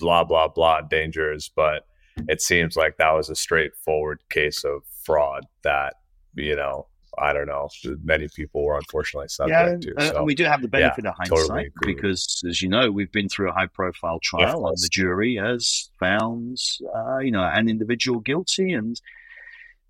blah 0.00 0.24
blah 0.24 0.48
blah 0.48 0.80
dangers 0.80 1.48
but 1.54 1.86
it 2.28 2.42
seems 2.42 2.76
like 2.76 2.96
that 2.96 3.12
was 3.12 3.30
a 3.30 3.36
straightforward 3.36 4.18
case 4.28 4.64
of 4.64 4.82
fraud 5.04 5.46
that 5.62 5.94
you 6.34 6.56
know 6.56 6.88
I 7.18 7.32
don't 7.32 7.46
know. 7.46 7.68
Many 8.02 8.28
people 8.28 8.64
were 8.64 8.76
unfortunately 8.76 9.28
subject 9.28 9.84
yeah, 9.86 9.94
to. 9.94 10.12
So, 10.12 10.24
we 10.24 10.34
do 10.34 10.44
have 10.44 10.62
the 10.62 10.68
benefit 10.68 11.04
yeah, 11.04 11.10
of 11.10 11.16
hindsight 11.16 11.38
totally 11.38 11.70
because, 11.80 12.42
as 12.48 12.62
you 12.62 12.68
know, 12.68 12.90
we've 12.90 13.12
been 13.12 13.28
through 13.28 13.50
a 13.50 13.52
high-profile 13.52 14.20
trial, 14.22 14.62
yeah, 14.62 14.68
and 14.68 14.78
the 14.78 14.88
jury 14.90 15.36
has 15.36 15.90
found, 15.98 16.58
uh, 16.94 17.18
you 17.18 17.30
know, 17.30 17.42
an 17.42 17.68
individual 17.68 18.20
guilty, 18.20 18.72
and 18.72 19.00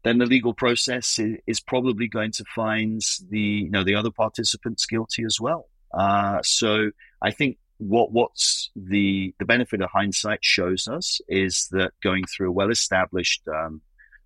then 0.04 0.18
the 0.18 0.26
legal 0.26 0.54
process 0.54 1.18
is 1.46 1.60
probably 1.60 2.08
going 2.08 2.30
to 2.32 2.44
find 2.54 3.00
the 3.30 3.40
you 3.40 3.70
know 3.70 3.82
the 3.82 3.94
other 3.94 4.10
participants 4.10 4.86
guilty 4.86 5.24
as 5.24 5.40
well. 5.40 5.68
Uh, 5.92 6.42
so 6.42 6.90
I 7.22 7.30
think 7.30 7.58
what 7.78 8.12
what's 8.12 8.70
the 8.76 9.34
the 9.38 9.44
benefit 9.44 9.80
of 9.80 9.90
hindsight 9.90 10.44
shows 10.44 10.86
us 10.88 11.20
is 11.28 11.68
that 11.72 11.92
going 12.02 12.24
through 12.24 12.50
a 12.50 12.52
well 12.52 12.70
established 12.70 13.42
um, 13.48 13.80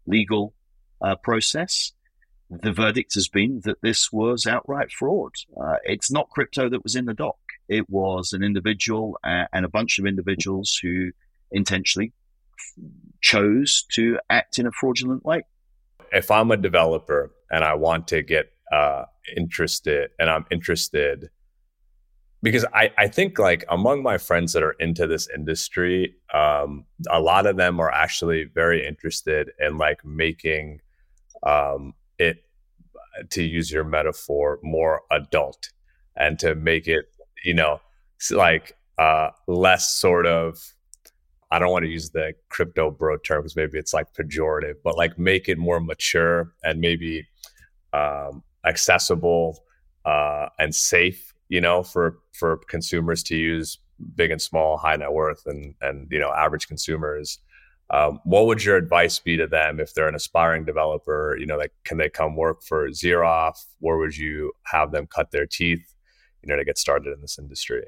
legal 0.06 0.52
uh, 1.00 1.16
process, 1.16 1.92
the 2.50 2.72
verdict 2.72 3.14
has 3.14 3.28
been 3.28 3.60
that 3.64 3.82
this 3.82 4.12
was 4.12 4.46
outright 4.46 4.90
fraud. 4.90 5.32
Uh, 5.60 5.76
it's 5.84 6.10
not 6.10 6.30
crypto 6.30 6.68
that 6.68 6.82
was 6.82 6.96
in 6.96 7.04
the 7.04 7.14
dock; 7.14 7.38
it 7.68 7.88
was 7.88 8.32
an 8.32 8.42
individual 8.42 9.18
uh, 9.24 9.44
and 9.52 9.64
a 9.64 9.68
bunch 9.68 9.98
of 9.98 10.06
individuals 10.06 10.78
who 10.82 11.10
intentionally 11.50 12.12
chose 13.20 13.84
to 13.92 14.18
act 14.30 14.58
in 14.58 14.66
a 14.66 14.72
fraudulent 14.72 15.24
way 15.24 15.42
if 16.12 16.30
I'm 16.30 16.50
a 16.50 16.56
developer 16.56 17.32
and 17.50 17.64
I 17.64 17.74
want 17.74 18.08
to 18.08 18.22
get 18.22 18.52
uh, 18.72 19.04
interested 19.36 20.10
and 20.18 20.28
I'm 20.28 20.46
interested 20.50 21.30
because 22.42 22.64
I, 22.72 22.92
I 22.96 23.08
think 23.08 23.38
like 23.38 23.64
among 23.68 24.02
my 24.02 24.18
friends 24.18 24.52
that 24.52 24.62
are 24.62 24.76
into 24.78 25.06
this 25.08 25.28
industry, 25.34 26.14
um, 26.32 26.84
a 27.10 27.20
lot 27.20 27.46
of 27.46 27.56
them 27.56 27.80
are 27.80 27.90
actually 27.90 28.44
very 28.44 28.86
interested 28.86 29.50
in 29.58 29.76
like 29.76 30.04
making 30.04 30.80
um, 31.44 31.94
it, 32.18 32.44
to 33.30 33.42
use 33.42 33.70
your 33.70 33.84
metaphor, 33.84 34.58
more 34.62 35.02
adult 35.10 35.70
and 36.16 36.38
to 36.38 36.54
make 36.54 36.86
it, 36.88 37.06
you 37.44 37.54
know, 37.54 37.80
like 38.30 38.76
uh, 38.98 39.30
less 39.46 39.94
sort 39.94 40.26
of, 40.26 40.58
I 41.50 41.58
don't 41.58 41.70
want 41.70 41.84
to 41.84 41.90
use 41.90 42.10
the 42.10 42.34
crypto 42.48 42.90
bro 42.90 43.16
term 43.18 43.42
because 43.42 43.56
maybe 43.56 43.78
it's 43.78 43.94
like 43.94 44.12
pejorative, 44.14 44.74
but 44.84 44.96
like 44.96 45.18
make 45.18 45.48
it 45.48 45.58
more 45.58 45.80
mature 45.80 46.52
and 46.62 46.80
maybe 46.80 47.26
um, 47.92 48.42
accessible 48.64 49.64
uh, 50.04 50.48
and 50.58 50.74
safe 50.74 51.28
you 51.48 51.60
know, 51.60 51.82
for 51.82 52.18
for 52.32 52.58
consumers 52.68 53.22
to 53.24 53.36
use, 53.36 53.78
big 54.14 54.30
and 54.30 54.40
small, 54.40 54.76
high 54.76 54.96
net 54.96 55.12
worth, 55.12 55.42
and 55.46 55.74
and 55.80 56.08
you 56.10 56.18
know, 56.18 56.32
average 56.32 56.68
consumers. 56.68 57.38
Um, 57.90 58.20
what 58.24 58.46
would 58.46 58.64
your 58.64 58.76
advice 58.76 59.18
be 59.18 59.36
to 59.38 59.46
them 59.46 59.80
if 59.80 59.94
they're 59.94 60.08
an 60.08 60.14
aspiring 60.14 60.64
developer? 60.64 61.36
You 61.38 61.46
know, 61.46 61.56
like 61.56 61.72
can 61.84 61.98
they 61.98 62.10
come 62.10 62.36
work 62.36 62.62
for 62.62 62.88
XEROF? 62.88 63.54
Where 63.80 63.96
would 63.96 64.16
you 64.16 64.52
have 64.64 64.92
them 64.92 65.06
cut 65.06 65.30
their 65.30 65.46
teeth? 65.46 65.94
You 66.42 66.48
know, 66.48 66.56
to 66.56 66.64
get 66.64 66.78
started 66.78 67.12
in 67.12 67.20
this 67.20 67.38
industry. 67.38 67.84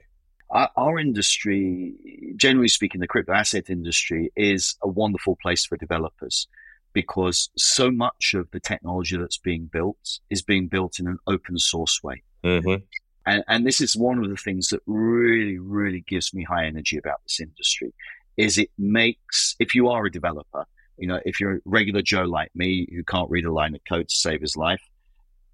Our, 0.51 0.71
our 0.77 0.99
industry, 0.99 2.35
generally 2.37 2.69
speaking, 2.69 3.01
the 3.01 3.07
crypto 3.07 3.33
asset 3.33 3.71
industry 3.71 4.33
is 4.37 4.77
a 4.83 4.89
wonderful 4.89 5.37
place 5.41 5.65
for 5.65 5.77
developers 5.77 6.49
because 6.93 7.51
so 7.57 7.91
much 7.91 8.35
of 8.35 8.51
the 8.51 8.59
technology 8.59 9.17
that's 9.17 9.39
being 9.39 9.67
built 9.73 10.19
is 10.29 10.43
being 10.43 10.67
built 10.67 10.99
in 10.99 11.07
an 11.07 11.19
open 11.27 11.57
source 11.59 12.03
way. 12.03 12.23
Mm-hmm. 12.43 12.83
And, 13.27 13.45
and 13.47 13.67
this 13.67 13.81
is 13.81 13.97
one 13.97 14.19
of 14.19 14.29
the 14.29 14.37
things 14.37 14.69
that 14.69 14.81
really, 14.87 15.59
really 15.59 16.01
gives 16.09 16.35
me 16.35 16.43
high 16.43 16.67
energy 16.67 16.97
about 16.97 17.23
this 17.23 17.39
industry 17.39 17.93
is 18.41 18.57
it 18.57 18.71
makes, 18.79 19.55
if 19.61 19.75
you 19.75 19.89
are 19.89 20.07
a 20.07 20.11
developer, 20.11 20.65
you 20.97 21.07
know, 21.07 21.21
if 21.27 21.41
you're 21.41 21.57
a 21.57 21.61
regular 21.67 22.01
Joe 22.01 22.23
like 22.23 22.51
me 22.55 22.89
who 22.91 23.05
can't 23.05 23.31
read 23.31 23.45
a 23.45 23.53
line 23.53 23.75
of 23.75 23.83
code 23.87 24.09
to 24.09 24.15
save 24.15 24.41
his 24.41 24.57
life, 24.57 24.81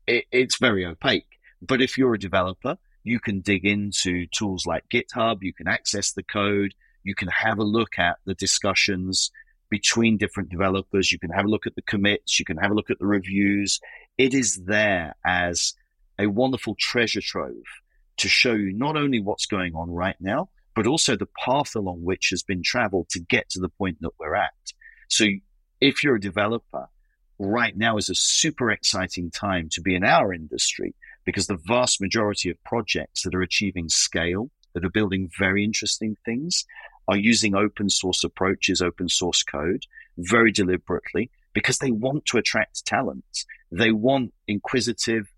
it, 0.06 0.24
it's 0.30 0.58
very 0.58 0.86
opaque. 0.86 1.26
But 1.60 1.82
if 1.82 1.98
you're 1.98 2.14
a 2.14 2.18
developer, 2.18 2.76
you 3.02 3.18
can 3.18 3.40
dig 3.40 3.64
into 3.64 4.26
tools 4.28 4.66
like 4.66 4.88
GitHub, 4.88 5.38
you 5.40 5.52
can 5.52 5.66
access 5.66 6.12
the 6.12 6.22
code, 6.22 6.74
you 7.02 7.16
can 7.16 7.28
have 7.28 7.58
a 7.58 7.64
look 7.64 7.98
at 7.98 8.18
the 8.24 8.34
discussions 8.34 9.32
between 9.68 10.16
different 10.16 10.48
developers, 10.48 11.10
you 11.10 11.18
can 11.18 11.30
have 11.30 11.44
a 11.44 11.48
look 11.48 11.66
at 11.66 11.74
the 11.74 11.82
commits, 11.82 12.38
you 12.38 12.44
can 12.44 12.56
have 12.56 12.70
a 12.70 12.74
look 12.74 12.90
at 12.90 13.00
the 13.00 13.06
reviews. 13.06 13.80
It 14.16 14.32
is 14.32 14.62
there 14.64 15.16
as 15.24 15.74
a 16.20 16.28
wonderful 16.28 16.76
treasure 16.78 17.20
trove 17.20 17.66
to 18.18 18.28
show 18.28 18.52
you 18.52 18.72
not 18.72 18.96
only 18.96 19.20
what's 19.20 19.46
going 19.46 19.74
on 19.74 19.90
right 19.90 20.16
now, 20.20 20.50
but 20.76 20.86
also 20.86 21.16
the 21.16 21.28
path 21.44 21.74
along 21.74 22.04
which 22.04 22.28
has 22.30 22.42
been 22.42 22.62
traveled 22.62 23.08
to 23.08 23.18
get 23.18 23.48
to 23.48 23.58
the 23.58 23.70
point 23.70 23.96
that 24.02 24.12
we're 24.20 24.36
at. 24.36 24.52
So 25.08 25.24
if 25.80 26.04
you're 26.04 26.16
a 26.16 26.20
developer, 26.20 26.88
right 27.38 27.76
now 27.76 27.96
is 27.96 28.10
a 28.10 28.14
super 28.14 28.70
exciting 28.70 29.30
time 29.30 29.68
to 29.72 29.80
be 29.80 29.94
in 29.94 30.04
our 30.04 30.32
industry 30.32 30.94
because 31.24 31.46
the 31.46 31.58
vast 31.66 32.00
majority 32.00 32.50
of 32.50 32.62
projects 32.62 33.22
that 33.22 33.34
are 33.34 33.42
achieving 33.42 33.88
scale, 33.88 34.50
that 34.74 34.84
are 34.84 34.90
building 34.90 35.30
very 35.38 35.64
interesting 35.64 36.16
things, 36.24 36.64
are 37.08 37.16
using 37.16 37.54
open 37.54 37.88
source 37.88 38.22
approaches, 38.22 38.82
open 38.82 39.08
source 39.08 39.42
code 39.42 39.86
very 40.18 40.52
deliberately 40.52 41.30
because 41.54 41.78
they 41.78 41.90
want 41.90 42.26
to 42.26 42.36
attract 42.36 42.84
talent. 42.84 43.44
They 43.72 43.92
want 43.92 44.34
inquisitive, 44.46 45.32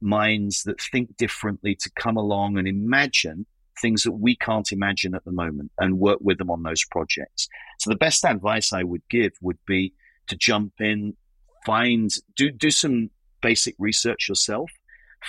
minds 0.00 0.64
that 0.64 0.80
think 0.80 1.16
differently 1.16 1.76
to 1.76 1.90
come 1.90 2.16
along 2.16 2.58
and 2.58 2.66
imagine 2.66 3.46
things 3.80 4.02
that 4.02 4.12
we 4.12 4.36
can't 4.36 4.72
imagine 4.72 5.14
at 5.14 5.24
the 5.24 5.32
moment 5.32 5.70
and 5.78 5.98
work 5.98 6.18
with 6.20 6.38
them 6.38 6.50
on 6.50 6.62
those 6.62 6.84
projects. 6.90 7.48
So 7.78 7.90
the 7.90 7.96
best 7.96 8.24
advice 8.24 8.72
I 8.72 8.82
would 8.82 9.02
give 9.08 9.32
would 9.40 9.58
be 9.66 9.94
to 10.28 10.36
jump 10.36 10.74
in, 10.80 11.16
find, 11.64 12.10
do, 12.36 12.50
do 12.50 12.70
some 12.70 13.10
basic 13.40 13.74
research 13.78 14.28
yourself, 14.28 14.70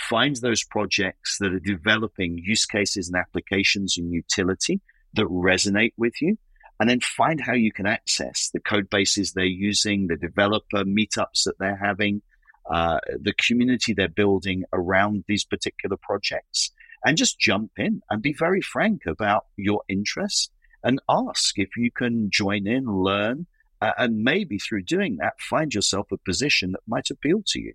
find 0.09 0.35
those 0.37 0.63
projects 0.63 1.37
that 1.39 1.53
are 1.53 1.59
developing 1.59 2.37
use 2.37 2.65
cases 2.65 3.07
and 3.07 3.17
applications 3.17 3.97
and 3.97 4.11
utility 4.11 4.81
that 5.13 5.25
resonate 5.25 5.93
with 5.97 6.21
you. 6.21 6.37
And 6.79 6.89
then 6.89 6.99
find 6.99 7.39
how 7.39 7.53
you 7.53 7.71
can 7.71 7.85
access 7.85 8.49
the 8.53 8.59
code 8.59 8.89
bases 8.89 9.31
they're 9.31 9.45
using, 9.45 10.07
the 10.07 10.17
developer 10.17 10.83
meetups 10.83 11.43
that 11.45 11.57
they're 11.59 11.77
having, 11.77 12.21
uh, 12.69 12.99
the 13.19 13.33
community 13.33 13.93
they're 13.93 14.07
building 14.07 14.63
around 14.73 15.23
these 15.27 15.45
particular 15.45 15.97
projects 15.97 16.71
and 17.05 17.17
just 17.17 17.39
jump 17.39 17.71
in 17.77 18.01
and 18.09 18.21
be 18.21 18.33
very 18.33 18.61
frank 18.61 19.05
about 19.05 19.45
your 19.57 19.83
interest 19.89 20.51
and 20.83 21.01
ask 21.09 21.57
if 21.57 21.75
you 21.77 21.91
can 21.91 22.29
join 22.29 22.67
in, 22.67 22.85
learn, 22.85 23.45
uh, 23.81 23.91
and 23.97 24.23
maybe 24.23 24.57
through 24.57 24.83
doing 24.83 25.17
that, 25.17 25.39
find 25.39 25.73
yourself 25.73 26.11
a 26.11 26.17
position 26.17 26.71
that 26.71 26.81
might 26.87 27.09
appeal 27.09 27.41
to 27.45 27.59
you. 27.59 27.73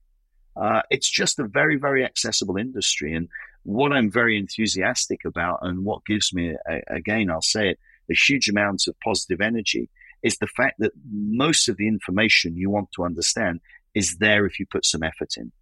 Uh, 0.56 0.82
it's 0.90 1.08
just 1.08 1.38
a 1.38 1.46
very, 1.46 1.76
very 1.76 2.04
accessible 2.04 2.56
industry. 2.56 3.14
And 3.14 3.28
what 3.62 3.92
I'm 3.92 4.10
very 4.10 4.38
enthusiastic 4.38 5.24
about 5.24 5.60
and 5.62 5.84
what 5.84 6.04
gives 6.04 6.32
me, 6.32 6.54
a, 6.68 6.80
again, 6.88 7.30
I'll 7.30 7.42
say 7.42 7.70
it, 7.70 7.78
a 8.10 8.14
huge 8.14 8.48
amount 8.48 8.86
of 8.88 8.98
positive 9.00 9.40
energy 9.40 9.90
is 10.22 10.38
the 10.38 10.46
fact 10.48 10.76
that 10.78 10.92
most 11.10 11.68
of 11.68 11.76
the 11.76 11.86
information 11.86 12.56
you 12.56 12.70
want 12.70 12.90
to 12.92 13.04
understand 13.04 13.60
is 13.94 14.16
there 14.16 14.46
if 14.46 14.58
you 14.58 14.66
put 14.66 14.84
some 14.84 15.02
effort 15.02 15.34
in. 15.36 15.52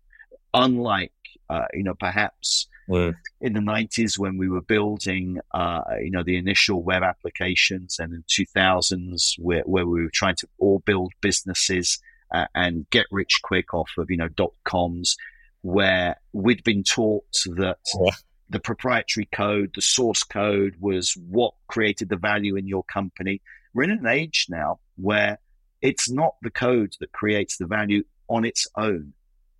Unlike, 0.54 1.12
uh, 1.50 1.66
you 1.74 1.82
know, 1.82 1.94
perhaps 1.94 2.68
mm. 2.88 3.14
in 3.40 3.52
the 3.52 3.60
90s 3.60 4.18
when 4.18 4.38
we 4.38 4.48
were 4.48 4.62
building, 4.62 5.40
uh, 5.52 5.82
you 6.00 6.10
know, 6.10 6.22
the 6.22 6.36
initial 6.36 6.82
web 6.82 7.02
applications 7.02 7.98
and 7.98 8.12
in 8.12 8.24
2000s 8.24 9.38
where, 9.38 9.62
where 9.62 9.86
we 9.86 10.02
were 10.02 10.10
trying 10.12 10.36
to 10.36 10.48
all 10.58 10.80
build 10.80 11.12
businesses 11.20 11.98
uh, 12.32 12.46
and 12.54 12.88
get 12.90 13.06
rich 13.10 13.40
quick 13.42 13.72
off 13.74 13.90
of, 13.98 14.10
you 14.10 14.16
know, 14.16 14.28
dot 14.28 14.52
coms, 14.64 15.16
where 15.62 16.16
we'd 16.32 16.64
been 16.64 16.82
taught 16.82 17.24
that 17.56 17.78
yeah. 18.00 18.10
the 18.50 18.60
proprietary 18.60 19.28
code, 19.32 19.72
the 19.74 19.82
source 19.82 20.22
code 20.22 20.74
was 20.80 21.16
what 21.28 21.54
created 21.68 22.08
the 22.08 22.16
value 22.16 22.56
in 22.56 22.66
your 22.66 22.84
company. 22.84 23.40
We're 23.74 23.84
in 23.84 23.90
an 23.90 24.06
age 24.06 24.46
now 24.48 24.80
where 24.96 25.38
it's 25.82 26.10
not 26.10 26.34
the 26.42 26.50
code 26.50 26.94
that 27.00 27.12
creates 27.12 27.58
the 27.58 27.66
value 27.66 28.04
on 28.28 28.44
its 28.44 28.66
own. 28.76 29.12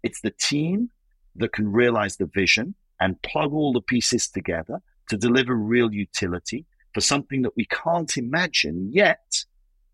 It's 0.03 0.21
the 0.21 0.31
team 0.31 0.91
that 1.37 1.53
can 1.53 1.71
realize 1.71 2.17
the 2.17 2.27
vision 2.27 2.75
and 3.00 3.20
plug 3.22 3.52
all 3.52 3.72
the 3.72 3.80
pieces 3.80 4.28
together 4.28 4.80
to 5.09 5.16
deliver 5.16 5.54
real 5.54 5.92
utility 5.92 6.66
for 6.94 7.00
something 7.00 7.42
that 7.42 7.56
we 7.56 7.66
can't 7.66 8.16
imagine 8.16 8.90
yet 8.92 9.44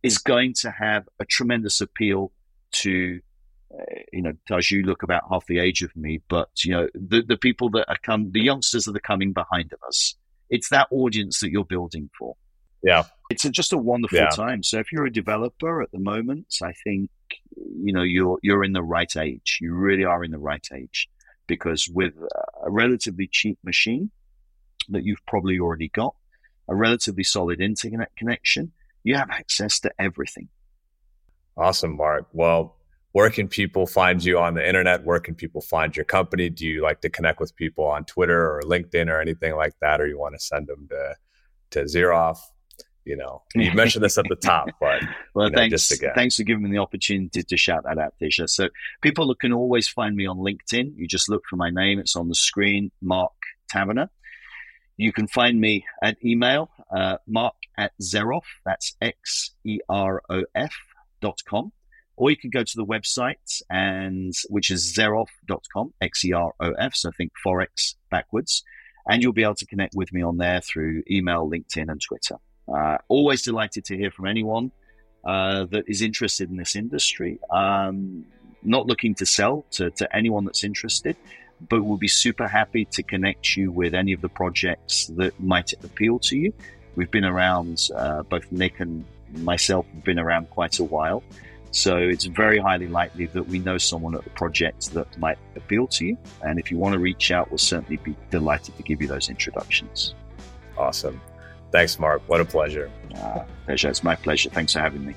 is 0.03 0.19
going 0.19 0.55
to 0.55 0.71
have 0.71 1.09
a 1.21 1.25
tremendous 1.25 1.81
appeal 1.81 2.33
to 2.73 3.21
uh, 3.73 3.85
you 4.13 4.23
know, 4.23 4.33
as 4.55 4.71
you 4.71 4.83
look 4.83 5.03
about 5.03 5.23
half 5.31 5.47
the 5.47 5.59
age 5.59 5.83
of 5.83 5.95
me, 5.97 6.21
but 6.29 6.51
you 6.63 6.73
know, 6.73 6.89
the, 6.95 7.23
the 7.23 7.37
people 7.37 7.71
that 7.71 7.89
are 7.89 7.97
come, 8.03 8.31
the 8.33 8.43
youngsters 8.43 8.85
that 8.85 8.95
are 8.95 9.01
coming 9.01 9.33
behind 9.33 9.73
of 9.73 9.79
us, 9.87 10.15
it's 10.51 10.69
that 10.69 10.89
audience 10.91 11.41
that 11.41 11.51
you're 11.51 11.65
building 11.65 12.11
for. 12.19 12.37
Yeah. 12.83 13.05
It's 13.31 13.45
a, 13.45 13.51
just 13.51 13.73
a 13.73 13.79
wonderful 13.79 14.19
yeah. 14.19 14.29
time. 14.29 14.63
So 14.63 14.79
if 14.79 14.93
you're 14.93 15.07
a 15.07 15.13
developer 15.13 15.81
at 15.81 15.91
the 15.91 16.01
moment, 16.01 16.55
I 16.63 16.73
think 16.85 17.11
you 17.57 17.93
know 17.93 18.03
you're 18.03 18.39
you're 18.43 18.65
in 18.65 18.73
the 18.73 18.83
right 18.83 19.17
age. 19.17 19.59
You 19.61 19.75
really 19.75 20.05
are 20.05 20.23
in 20.23 20.33
the 20.33 20.39
right 20.39 20.67
age 20.75 21.09
because 21.47 21.89
with 21.89 22.15
a 22.65 22.71
relatively 22.71 23.27
cheap 23.27 23.59
machine 23.65 24.11
that 24.89 25.05
you've 25.05 25.25
probably 25.27 25.59
already 25.59 25.89
got, 25.89 26.15
a 26.69 26.75
relatively 26.75 27.25
solid 27.25 27.61
internet 27.61 28.15
connection, 28.17 28.73
you 29.05 29.15
have 29.17 29.31
access 29.31 29.81
to 29.81 29.93
everything. 29.99 30.49
Awesome, 31.57 31.97
Marc. 31.97 32.29
Well, 32.33 32.77
where 33.13 33.29
can 33.31 33.47
people 33.47 33.87
find 33.87 34.25
you 34.25 34.39
on 34.39 34.55
the 34.55 34.67
internet? 34.67 35.05
Where 35.05 35.21
can 35.21 35.35
people 35.35 35.61
find 35.61 35.95
your 35.95 36.05
company? 36.05 36.49
Do 36.49 36.67
you 36.67 36.83
like 36.83 37.03
to 37.03 37.11
connect 37.11 37.41
with 37.41 37.55
people 37.57 37.85
on 37.85 38.05
Twitter 38.05 38.41
or 38.41 38.63
LinkedIn 38.63 39.09
or 39.09 39.21
anything 39.21 39.55
like 39.55 39.75
that, 39.81 40.01
or 40.01 40.07
you 40.07 40.19
want 40.19 40.35
to 40.35 40.41
send 40.41 40.67
them 40.67 40.89
to 40.89 41.15
to 41.71 41.85
XEROF? 41.85 42.39
You 43.05 43.17
know, 43.17 43.43
you 43.55 43.73
mentioned 43.73 44.05
this 44.05 44.19
at 44.19 44.27
the 44.29 44.37
top, 44.37 44.69
but 44.81 45.03
well, 45.35 45.51
know, 45.51 45.57
thanks, 45.57 45.93
thanks 46.15 46.37
for 46.37 46.45
giving 46.45 46.65
me 46.65 46.71
the 46.71 46.79
opportunity 46.79 47.43
to 47.43 47.57
shout 47.57 47.85
that 47.85 47.99
out, 47.99 48.15
Teja. 48.19 48.49
So 48.49 48.69
people 49.01 49.35
can 49.35 49.53
always 49.53 49.89
find 49.89 50.15
me 50.15 50.27
on 50.27 50.39
LinkedIn. 50.39 50.93
You 50.97 51.07
just 51.07 51.29
look 51.29 51.43
for 51.49 51.57
my 51.57 51.71
name; 51.71 51.99
it's 51.99 52.17
on 52.17 52.29
the 52.29 52.35
screen, 52.35 52.91
Marc 53.01 53.33
Taverner. 53.71 54.09
You 54.97 55.13
can 55.13 55.27
find 55.27 55.61
me 55.61 55.85
at 56.03 56.17
email, 56.25 56.71
uh, 56.95 57.17
mark 57.27 57.55
at 57.77 57.93
XEROF, 58.01 58.43
that's 58.65 58.97
X 59.01 59.53
E 59.65 59.79
R 59.89 60.23
O 60.29 60.45
F 60.55 60.75
dot 61.21 61.39
com. 61.49 61.73
Or 62.17 62.31
you 62.31 62.37
can 62.37 62.51
go 62.51 62.63
to 62.63 62.77
the 62.77 62.85
website 62.85 63.63
and 63.71 64.33
which 64.49 64.71
is 64.71 64.95
xerof.com, 64.97 65.95
X 66.01 66.25
E 66.25 66.33
R 66.33 66.53
O 66.61 66.73
F. 66.73 66.95
So 66.95 67.09
I 67.09 67.13
think 67.13 67.33
Forex 67.45 67.95
backwards. 68.11 68.63
And 69.09 69.23
you'll 69.23 69.33
be 69.33 69.43
able 69.43 69.57
to 69.57 69.67
connect 69.67 69.95
with 69.97 70.13
me 70.13 70.23
on 70.23 70.37
there 70.37 70.61
through 70.61 71.03
email, 71.11 71.51
LinkedIn, 71.51 71.91
and 71.91 72.01
Twitter. 72.01 72.37
Uh, 72.69 72.99
always 73.09 73.43
delighted 73.43 73.85
to 73.87 73.97
hear 73.97 74.11
from 74.11 74.27
anyone 74.27 74.71
uh, 75.25 75.65
that 75.67 75.85
is 75.89 76.03
interested 76.03 76.51
in 76.51 76.57
this 76.57 76.77
industry. 76.77 77.39
Um, 77.51 78.25
not 78.63 78.87
looking 78.87 79.15
to 79.17 79.27
sell 79.27 79.65
to, 79.73 79.91
to 79.91 80.17
anyone 80.17 80.45
that's 80.45 80.65
interested, 80.65 81.17
but 81.69 81.83
we'll 81.83 81.99
be 81.99 82.09
super 82.09 82.49
happy 82.49 82.85
to 82.87 83.03
connect 83.03 83.57
you 83.57 83.71
with 83.71 83.95
any 83.95 84.13
of 84.13 84.21
the 84.21 84.29
projects 84.29 85.07
that 85.17 85.39
might 85.41 85.73
appeal 85.85 86.19
to 86.21 86.37
you. 86.37 86.53
We've 86.95 87.11
been 87.11 87.25
around, 87.25 87.89
uh, 87.97 88.23
both 88.23 88.51
Nick 88.53 88.81
and 88.81 89.05
myself 89.39 89.87
have 89.95 90.05
been 90.05 90.19
around 90.19 90.51
quite 90.51 90.79
a 90.79 90.85
while. 90.85 91.23
So 91.71 91.97
it's 91.97 92.27
very 92.27 92.59
highly 92.59 92.87
likely 92.87 93.27
that 93.27 93.49
we 93.49 93.59
know 93.59 93.79
someone 93.79 94.15
at 94.15 94.25
the 94.25 94.31
project 94.31 94.93
that 94.93 95.17
might 95.19 95.39
appeal 95.57 95.87
to 95.89 96.05
you. 96.05 96.19
And 96.43 96.59
if 96.59 96.71
you 96.71 96.77
want 96.77 96.93
to 96.93 96.99
reach 96.99 97.31
out, 97.31 97.51
we'll 97.51 97.59
certainly 97.59 97.97
be 97.97 98.15
delighted 98.31 98.77
to 98.77 98.83
give 98.83 99.01
you 99.01 99.09
those 99.09 99.31
introductions. 99.31 100.15
Awesome. 100.77 101.21
Thanks, 101.73 101.99
Marc. 101.99 102.23
What 102.29 102.41
a 102.41 102.45
pleasure. 102.45 102.91
Uh, 103.15 103.41
pleasure. 103.65 103.89
It's 103.89 104.05
my 104.05 104.15
pleasure. 104.15 104.51
Thanks 104.51 104.75
for 104.75 104.81
having 104.81 105.05
me. 105.05 105.15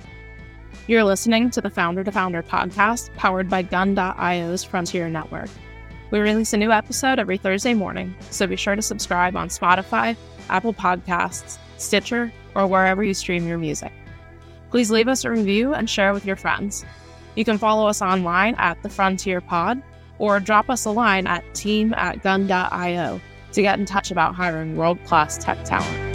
You're 0.88 1.03
listening 1.03 1.49
to 1.51 1.62
the 1.62 1.70
Founder 1.70 2.03
to 2.03 2.12
Founder 2.12 2.43
podcast 2.43 3.14
powered 3.16 3.49
by 3.49 3.62
Gun.io's 3.62 4.64
Frontier 4.64 5.10
Network. 5.10 5.49
We 6.12 6.20
release 6.20 6.53
a 6.53 6.58
new 6.58 6.72
episode 6.72 7.20
every 7.20 7.38
Thursday 7.38 7.74
morning, 7.74 8.16
so 8.30 8.45
be 8.45 8.56
sure 8.56 8.76
to 8.76 8.82
subscribe 8.82 9.36
on 9.36 9.49
Spotify, 9.49 10.16
Apple 10.49 10.74
Podcasts, 10.74 11.58
Stitcher, 11.78 12.32
or 12.53 12.68
wherever 12.68 13.03
you 13.03 13.14
stream 13.14 13.47
your 13.47 13.58
music. 13.58 13.91
Please 14.70 14.91
leave 14.91 15.08
us 15.08 15.26
a 15.26 15.32
review 15.32 15.74
and 15.74 15.89
share 15.89 16.14
with 16.14 16.26
your 16.26 16.36
friends. 16.36 16.86
You 17.36 17.43
can 17.43 17.58
follow 17.58 17.88
us 17.88 18.01
online 18.01 18.56
at 18.56 18.82
the 18.84 18.89
Frontier 18.89 19.41
Pod 19.41 19.82
or 20.20 20.39
drop 20.39 20.70
us 20.70 20.86
a 20.86 20.91
line 20.91 21.28
at 21.28 21.43
team 21.53 21.93
at 21.95 22.22
gun.io 22.22 23.20
to 23.51 23.62
get 23.62 23.80
in 23.80 23.86
touch 23.86 24.12
about 24.12 24.36
hiring 24.36 24.78
world 24.78 25.03
class 25.06 25.38
tech 25.38 25.64
talent. 25.66 26.14